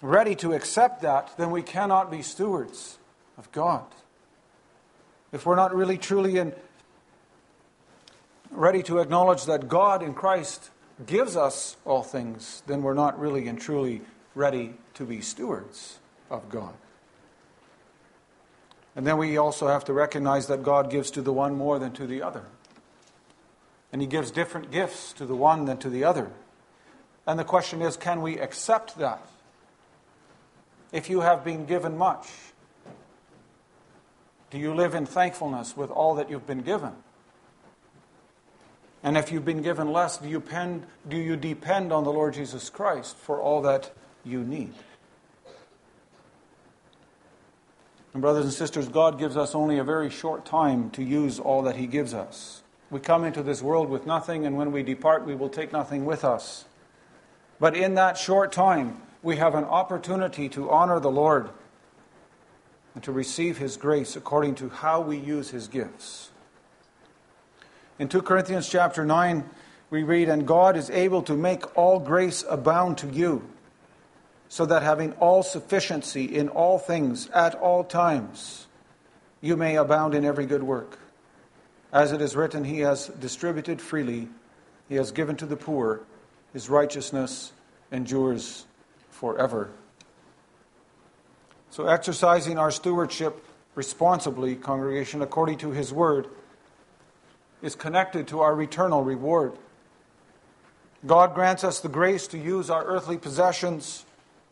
ready 0.01 0.35
to 0.35 0.53
accept 0.53 1.01
that, 1.01 1.35
then 1.37 1.51
we 1.51 1.61
cannot 1.61 2.11
be 2.11 2.21
stewards 2.21 2.97
of 3.37 3.51
God. 3.51 3.85
If 5.31 5.45
we're 5.45 5.55
not 5.55 5.75
really 5.75 5.97
truly 5.97 6.37
and 6.37 6.53
ready 8.51 8.83
to 8.83 8.99
acknowledge 8.99 9.45
that 9.45 9.67
God 9.67 10.01
in 10.01 10.13
Christ 10.13 10.69
gives 11.05 11.35
us 11.35 11.77
all 11.85 12.03
things, 12.03 12.63
then 12.67 12.81
we're 12.81 12.93
not 12.93 13.19
really 13.19 13.47
and 13.47 13.59
truly 13.59 14.01
ready 14.35 14.73
to 14.95 15.05
be 15.05 15.21
stewards 15.21 15.99
of 16.29 16.49
God. 16.49 16.73
And 18.95 19.05
then 19.05 19.17
we 19.17 19.37
also 19.37 19.67
have 19.67 19.85
to 19.85 19.93
recognize 19.93 20.47
that 20.47 20.63
God 20.63 20.89
gives 20.89 21.11
to 21.11 21.21
the 21.21 21.31
one 21.31 21.55
more 21.55 21.77
than 21.77 21.91
to 21.93 22.07
the 22.07 22.23
other. 22.23 22.43
And 23.93 24.01
He 24.01 24.07
gives 24.07 24.31
different 24.31 24.71
gifts 24.71 25.13
to 25.13 25.25
the 25.25 25.35
one 25.35 25.65
than 25.65 25.77
to 25.77 25.89
the 25.89 26.03
other. 26.03 26.31
And 27.27 27.37
the 27.37 27.43
question 27.43 27.81
is 27.81 27.95
can 27.95 28.21
we 28.21 28.39
accept 28.39 28.97
that? 28.97 29.21
If 30.91 31.09
you 31.09 31.21
have 31.21 31.43
been 31.43 31.65
given 31.65 31.97
much, 31.97 32.27
do 34.49 34.57
you 34.57 34.73
live 34.73 34.95
in 34.95 35.05
thankfulness 35.05 35.75
with 35.75 35.91
all 35.91 36.15
that 36.15 36.29
you've 36.29 36.47
been 36.47 36.61
given? 36.61 36.93
And 39.07 39.15
if 39.15 39.31
you've 39.31 39.45
been 39.45 39.61
given 39.61 39.93
less, 39.93 40.17
do 40.17 40.27
you, 40.27 40.41
pen, 40.41 40.85
do 41.07 41.15
you 41.15 41.37
depend 41.37 41.93
on 41.93 42.03
the 42.03 42.11
Lord 42.11 42.33
Jesus 42.33 42.69
Christ 42.69 43.15
for 43.15 43.39
all 43.39 43.61
that 43.61 43.89
you 44.25 44.43
need? 44.43 44.73
And, 48.11 48.21
brothers 48.21 48.43
and 48.43 48.53
sisters, 48.53 48.89
God 48.89 49.17
gives 49.17 49.37
us 49.37 49.55
only 49.55 49.77
a 49.77 49.83
very 49.85 50.09
short 50.09 50.45
time 50.45 50.89
to 50.89 51.01
use 51.01 51.39
all 51.39 51.61
that 51.61 51.77
He 51.77 51.87
gives 51.87 52.13
us. 52.13 52.63
We 52.89 52.99
come 52.99 53.23
into 53.23 53.41
this 53.41 53.61
world 53.61 53.87
with 53.87 54.05
nothing, 54.05 54.45
and 54.45 54.57
when 54.57 54.73
we 54.73 54.83
depart, 54.83 55.25
we 55.25 55.35
will 55.35 55.47
take 55.47 55.71
nothing 55.71 56.03
with 56.03 56.25
us. 56.25 56.65
But 57.61 57.77
in 57.77 57.95
that 57.95 58.17
short 58.17 58.51
time, 58.51 59.01
we 59.23 59.37
have 59.37 59.55
an 59.55 59.63
opportunity 59.63 60.49
to 60.49 60.69
honor 60.69 60.99
the 60.99 61.09
Lord 61.09 61.49
and 62.93 63.01
to 63.05 63.13
receive 63.13 63.57
His 63.57 63.77
grace 63.77 64.17
according 64.17 64.55
to 64.55 64.67
how 64.67 64.99
we 64.99 65.17
use 65.17 65.51
His 65.51 65.69
gifts. 65.69 66.31
In 67.99 68.09
2 68.09 68.21
Corinthians 68.21 68.69
chapter 68.69 69.03
9, 69.03 69.49
we 69.89 70.03
read, 70.03 70.29
And 70.29 70.45
God 70.45 70.77
is 70.77 70.89
able 70.91 71.23
to 71.23 71.33
make 71.33 71.75
all 71.75 71.99
grace 71.99 72.43
abound 72.47 72.99
to 72.99 73.07
you 73.07 73.47
so 74.49 74.65
that 74.65 74.83
having 74.83 75.13
all 75.13 75.43
sufficiency 75.43 76.25
in 76.25 76.49
all 76.49 76.77
things 76.77 77.29
at 77.29 77.55
all 77.55 77.83
times, 77.83 78.67
you 79.41 79.57
may 79.57 79.75
abound 79.75 80.13
in 80.13 80.25
every 80.25 80.45
good 80.45 80.63
work. 80.63 80.99
As 81.91 82.11
it 82.11 82.21
is 82.21 82.35
written, 82.35 82.63
He 82.63 82.81
has 82.81 83.07
distributed 83.07 83.81
freely, 83.81 84.27
He 84.89 84.95
has 84.95 85.11
given 85.11 85.35
to 85.37 85.45
the 85.45 85.57
poor, 85.57 86.01
His 86.53 86.69
righteousness 86.69 87.51
endures 87.91 88.65
forever. 89.09 89.71
So, 91.71 91.87
exercising 91.87 92.57
our 92.57 92.71
stewardship 92.71 93.43
responsibly, 93.75 94.55
congregation, 94.55 95.21
according 95.21 95.57
to 95.59 95.71
His 95.71 95.91
word, 95.91 96.27
is 97.61 97.75
connected 97.75 98.27
to 98.27 98.39
our 98.41 98.59
eternal 98.61 99.03
reward. 99.03 99.53
God 101.05 101.33
grants 101.33 101.63
us 101.63 101.79
the 101.79 101.89
grace 101.89 102.27
to 102.27 102.37
use 102.37 102.69
our 102.69 102.83
earthly 102.85 103.17
possessions 103.17 104.05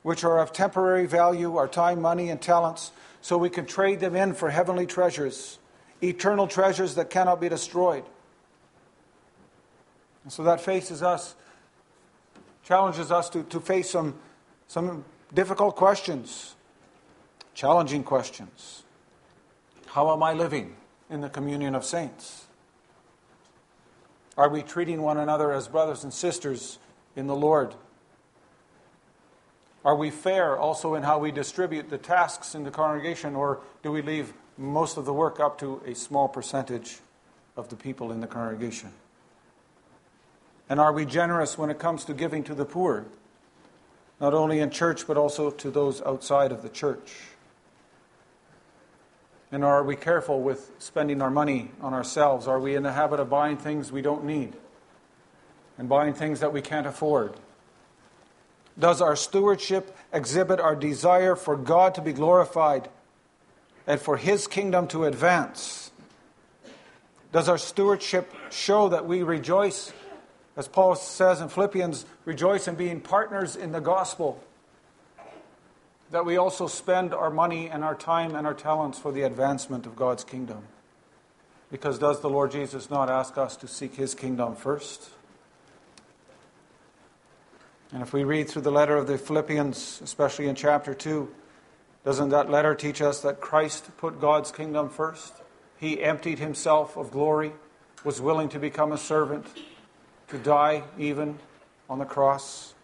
which 0.03 0.23
are 0.23 0.39
of 0.39 0.53
temporary 0.53 1.07
value, 1.07 1.57
our 1.57 1.67
time, 1.67 1.99
money, 1.99 2.29
and 2.29 2.39
talents, 2.39 2.91
so 3.21 3.39
we 3.39 3.49
can 3.49 3.65
trade 3.65 3.99
them 3.99 4.15
in 4.15 4.35
for 4.35 4.51
heavenly 4.51 4.85
treasures, 4.85 5.57
eternal 6.03 6.45
treasures 6.45 6.93
that 6.93 7.09
cannot 7.09 7.41
be 7.41 7.49
destroyed. 7.49 8.03
And 10.23 10.31
so 10.31 10.43
that 10.43 10.61
faces 10.61 11.01
us, 11.01 11.33
challenges 12.63 13.11
us 13.11 13.29
to, 13.31 13.41
to 13.43 13.59
face 13.59 13.89
some, 13.89 14.13
some 14.67 15.03
difficult 15.33 15.75
questions, 15.75 16.55
challenging 17.55 18.03
questions. 18.03 18.83
How 19.87 20.13
am 20.13 20.21
I 20.21 20.33
living 20.33 20.75
in 21.09 21.21
the 21.21 21.29
communion 21.29 21.73
of 21.73 21.83
saints? 21.83 22.44
Are 24.37 24.49
we 24.49 24.61
treating 24.61 25.01
one 25.01 25.17
another 25.17 25.51
as 25.51 25.67
brothers 25.67 26.03
and 26.03 26.13
sisters 26.13 26.77
in 27.15 27.27
the 27.27 27.35
Lord? 27.35 27.73
Are 29.85 29.95
we 29.95 30.09
fair 30.09 30.57
also 30.57 30.95
in 30.95 31.03
how 31.03 31.19
we 31.19 31.31
distribute 31.31 31.89
the 31.89 31.97
tasks 31.97 32.55
in 32.55 32.63
the 32.63 32.71
congregation, 32.71 33.35
or 33.35 33.59
do 33.83 33.91
we 33.91 34.01
leave 34.01 34.33
most 34.57 34.97
of 34.97 35.05
the 35.05 35.13
work 35.13 35.39
up 35.39 35.59
to 35.59 35.81
a 35.85 35.93
small 35.93 36.27
percentage 36.27 36.97
of 37.55 37.69
the 37.69 37.75
people 37.75 38.11
in 38.11 38.19
the 38.19 38.27
congregation? 38.27 38.91
And 40.67 40.79
are 40.79 40.91
we 40.91 41.05
generous 41.05 41.57
when 41.57 41.69
it 41.69 41.77
comes 41.77 42.03
to 42.05 42.13
giving 42.13 42.43
to 42.45 42.55
the 42.55 42.65
poor, 42.65 43.05
not 44.19 44.33
only 44.33 44.59
in 44.59 44.71
church 44.71 45.05
but 45.07 45.17
also 45.17 45.51
to 45.51 45.69
those 45.69 46.01
outside 46.01 46.51
of 46.51 46.63
the 46.63 46.69
church? 46.69 47.13
And 49.51 49.63
are 49.63 49.83
we 49.83 49.95
careful 49.95 50.41
with 50.41 50.71
spending 50.79 51.21
our 51.21 51.29
money 51.29 51.71
on 51.79 51.93
ourselves? 51.93 52.47
Are 52.47 52.59
we 52.59 52.75
in 52.75 52.83
the 52.83 52.93
habit 52.93 53.19
of 53.19 53.29
buying 53.29 53.57
things 53.57 53.91
we 53.91 54.01
don't 54.01 54.25
need 54.25 54.53
and 55.77 55.87
buying 55.87 56.13
things 56.13 56.39
that 56.39 56.51
we 56.51 56.61
can't 56.61 56.87
afford? 56.87 57.35
Does 58.77 59.01
our 59.01 59.15
stewardship 59.15 59.95
exhibit 60.11 60.59
our 60.59 60.75
desire 60.75 61.35
for 61.35 61.55
God 61.55 61.95
to 61.95 62.01
be 62.01 62.11
glorified 62.11 62.89
and 63.87 63.99
for 63.99 64.17
His 64.17 64.47
kingdom 64.47 64.87
to 64.89 65.05
advance? 65.05 65.91
Does 67.31 67.47
our 67.47 67.57
stewardship 67.57 68.33
show 68.49 68.89
that 68.89 69.05
we 69.05 69.23
rejoice, 69.23 69.93
as 70.57 70.67
Paul 70.67 70.95
says 70.95 71.39
in 71.39 71.49
Philippians, 71.49 72.05
rejoice 72.25 72.67
in 72.67 72.75
being 72.75 72.99
partners 72.99 73.55
in 73.55 73.71
the 73.71 73.79
gospel? 73.79 74.41
That 76.11 76.25
we 76.25 76.37
also 76.37 76.67
spend 76.67 77.13
our 77.13 77.29
money 77.29 77.67
and 77.67 77.83
our 77.83 77.95
time 77.95 78.35
and 78.35 78.45
our 78.45 78.53
talents 78.53 78.99
for 78.99 79.11
the 79.11 79.23
advancement 79.23 79.85
of 79.85 79.95
God's 79.95 80.23
kingdom? 80.23 80.63
Because 81.71 81.97
does 81.97 82.21
the 82.21 82.29
Lord 82.29 82.51
Jesus 82.51 82.89
not 82.89 83.09
ask 83.09 83.37
us 83.37 83.55
to 83.57 83.67
seek 83.67 83.95
His 83.95 84.13
kingdom 84.13 84.55
first? 84.55 85.09
And 87.91 88.03
if 88.03 88.13
we 88.13 88.23
read 88.23 88.49
through 88.49 88.61
the 88.61 88.71
letter 88.71 88.95
of 88.97 89.07
the 89.07 89.17
Philippians, 89.17 90.01
especially 90.03 90.47
in 90.47 90.55
chapter 90.55 90.93
2, 90.93 91.27
doesn't 92.03 92.29
that 92.29 92.51
letter 92.51 92.75
teach 92.75 93.01
us 93.01 93.21
that 93.21 93.41
Christ 93.41 93.89
put 93.97 94.21
God's 94.21 94.51
kingdom 94.51 94.89
first? 94.89 95.33
He 95.77 96.03
emptied 96.03 96.37
himself 96.37 96.97
of 96.97 97.09
glory, 97.09 97.53
was 98.03 98.21
willing 98.21 98.49
to 98.49 98.59
become 98.59 98.91
a 98.91 98.97
servant, 98.97 99.47
to 100.27 100.37
die 100.37 100.83
even 100.99 101.39
on 101.89 101.97
the 101.97 102.05
cross. 102.05 102.74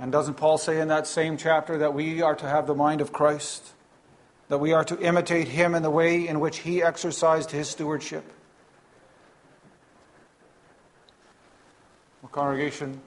And 0.00 0.10
doesn't 0.10 0.34
Paul 0.34 0.58
say 0.58 0.80
in 0.80 0.88
that 0.88 1.06
same 1.06 1.36
chapter 1.36 1.78
that 1.78 1.94
we 1.94 2.22
are 2.22 2.34
to 2.34 2.48
have 2.48 2.66
the 2.66 2.74
mind 2.74 3.00
of 3.00 3.12
Christ? 3.12 3.72
That 4.48 4.58
we 4.58 4.72
are 4.72 4.84
to 4.84 4.98
imitate 4.98 5.48
him 5.48 5.74
in 5.74 5.82
the 5.82 5.90
way 5.90 6.26
in 6.26 6.40
which 6.40 6.58
he 6.58 6.82
exercised 6.82 7.50
his 7.50 7.68
stewardship? 7.68 8.24
Well, 12.22 12.30
congregation, 12.30 13.00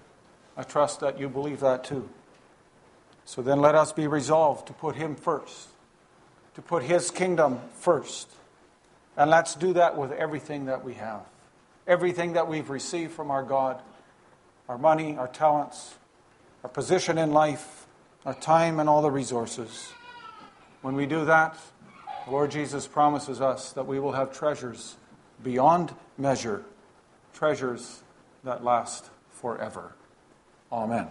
I 0.57 0.63
trust 0.63 0.99
that 1.01 1.19
you 1.19 1.29
believe 1.29 1.61
that 1.61 1.83
too. 1.83 2.09
So 3.25 3.41
then 3.41 3.59
let 3.59 3.75
us 3.75 3.91
be 3.91 4.07
resolved 4.07 4.67
to 4.67 4.73
put 4.73 4.95
Him 4.95 5.15
first, 5.15 5.69
to 6.53 6.61
put 6.61 6.83
His 6.83 7.09
kingdom 7.09 7.59
first. 7.79 8.29
And 9.17 9.29
let's 9.29 9.55
do 9.55 9.73
that 9.73 9.97
with 9.97 10.11
everything 10.11 10.65
that 10.65 10.83
we 10.83 10.93
have, 10.95 11.21
everything 11.87 12.33
that 12.33 12.47
we've 12.47 12.69
received 12.69 13.13
from 13.13 13.31
our 13.31 13.43
God 13.43 13.81
our 14.67 14.79
money, 14.79 15.15
our 15.15 15.27
talents, 15.27 15.93
our 16.65 16.69
position 16.69 17.19
in 17.19 17.31
life, 17.31 17.85
our 18.25 18.33
time, 18.33 18.79
and 18.79 18.89
all 18.89 19.03
the 19.03 19.11
resources. 19.11 19.93
When 20.81 20.95
we 20.95 21.05
do 21.05 21.23
that, 21.25 21.55
the 22.25 22.31
Lord 22.31 22.49
Jesus 22.49 22.87
promises 22.87 23.39
us 23.39 23.71
that 23.73 23.85
we 23.85 23.99
will 23.99 24.13
have 24.13 24.35
treasures 24.35 24.95
beyond 25.43 25.93
measure, 26.17 26.65
treasures 27.35 28.01
that 28.43 28.63
last 28.63 29.11
forever. 29.29 29.93
Amen. 30.71 31.07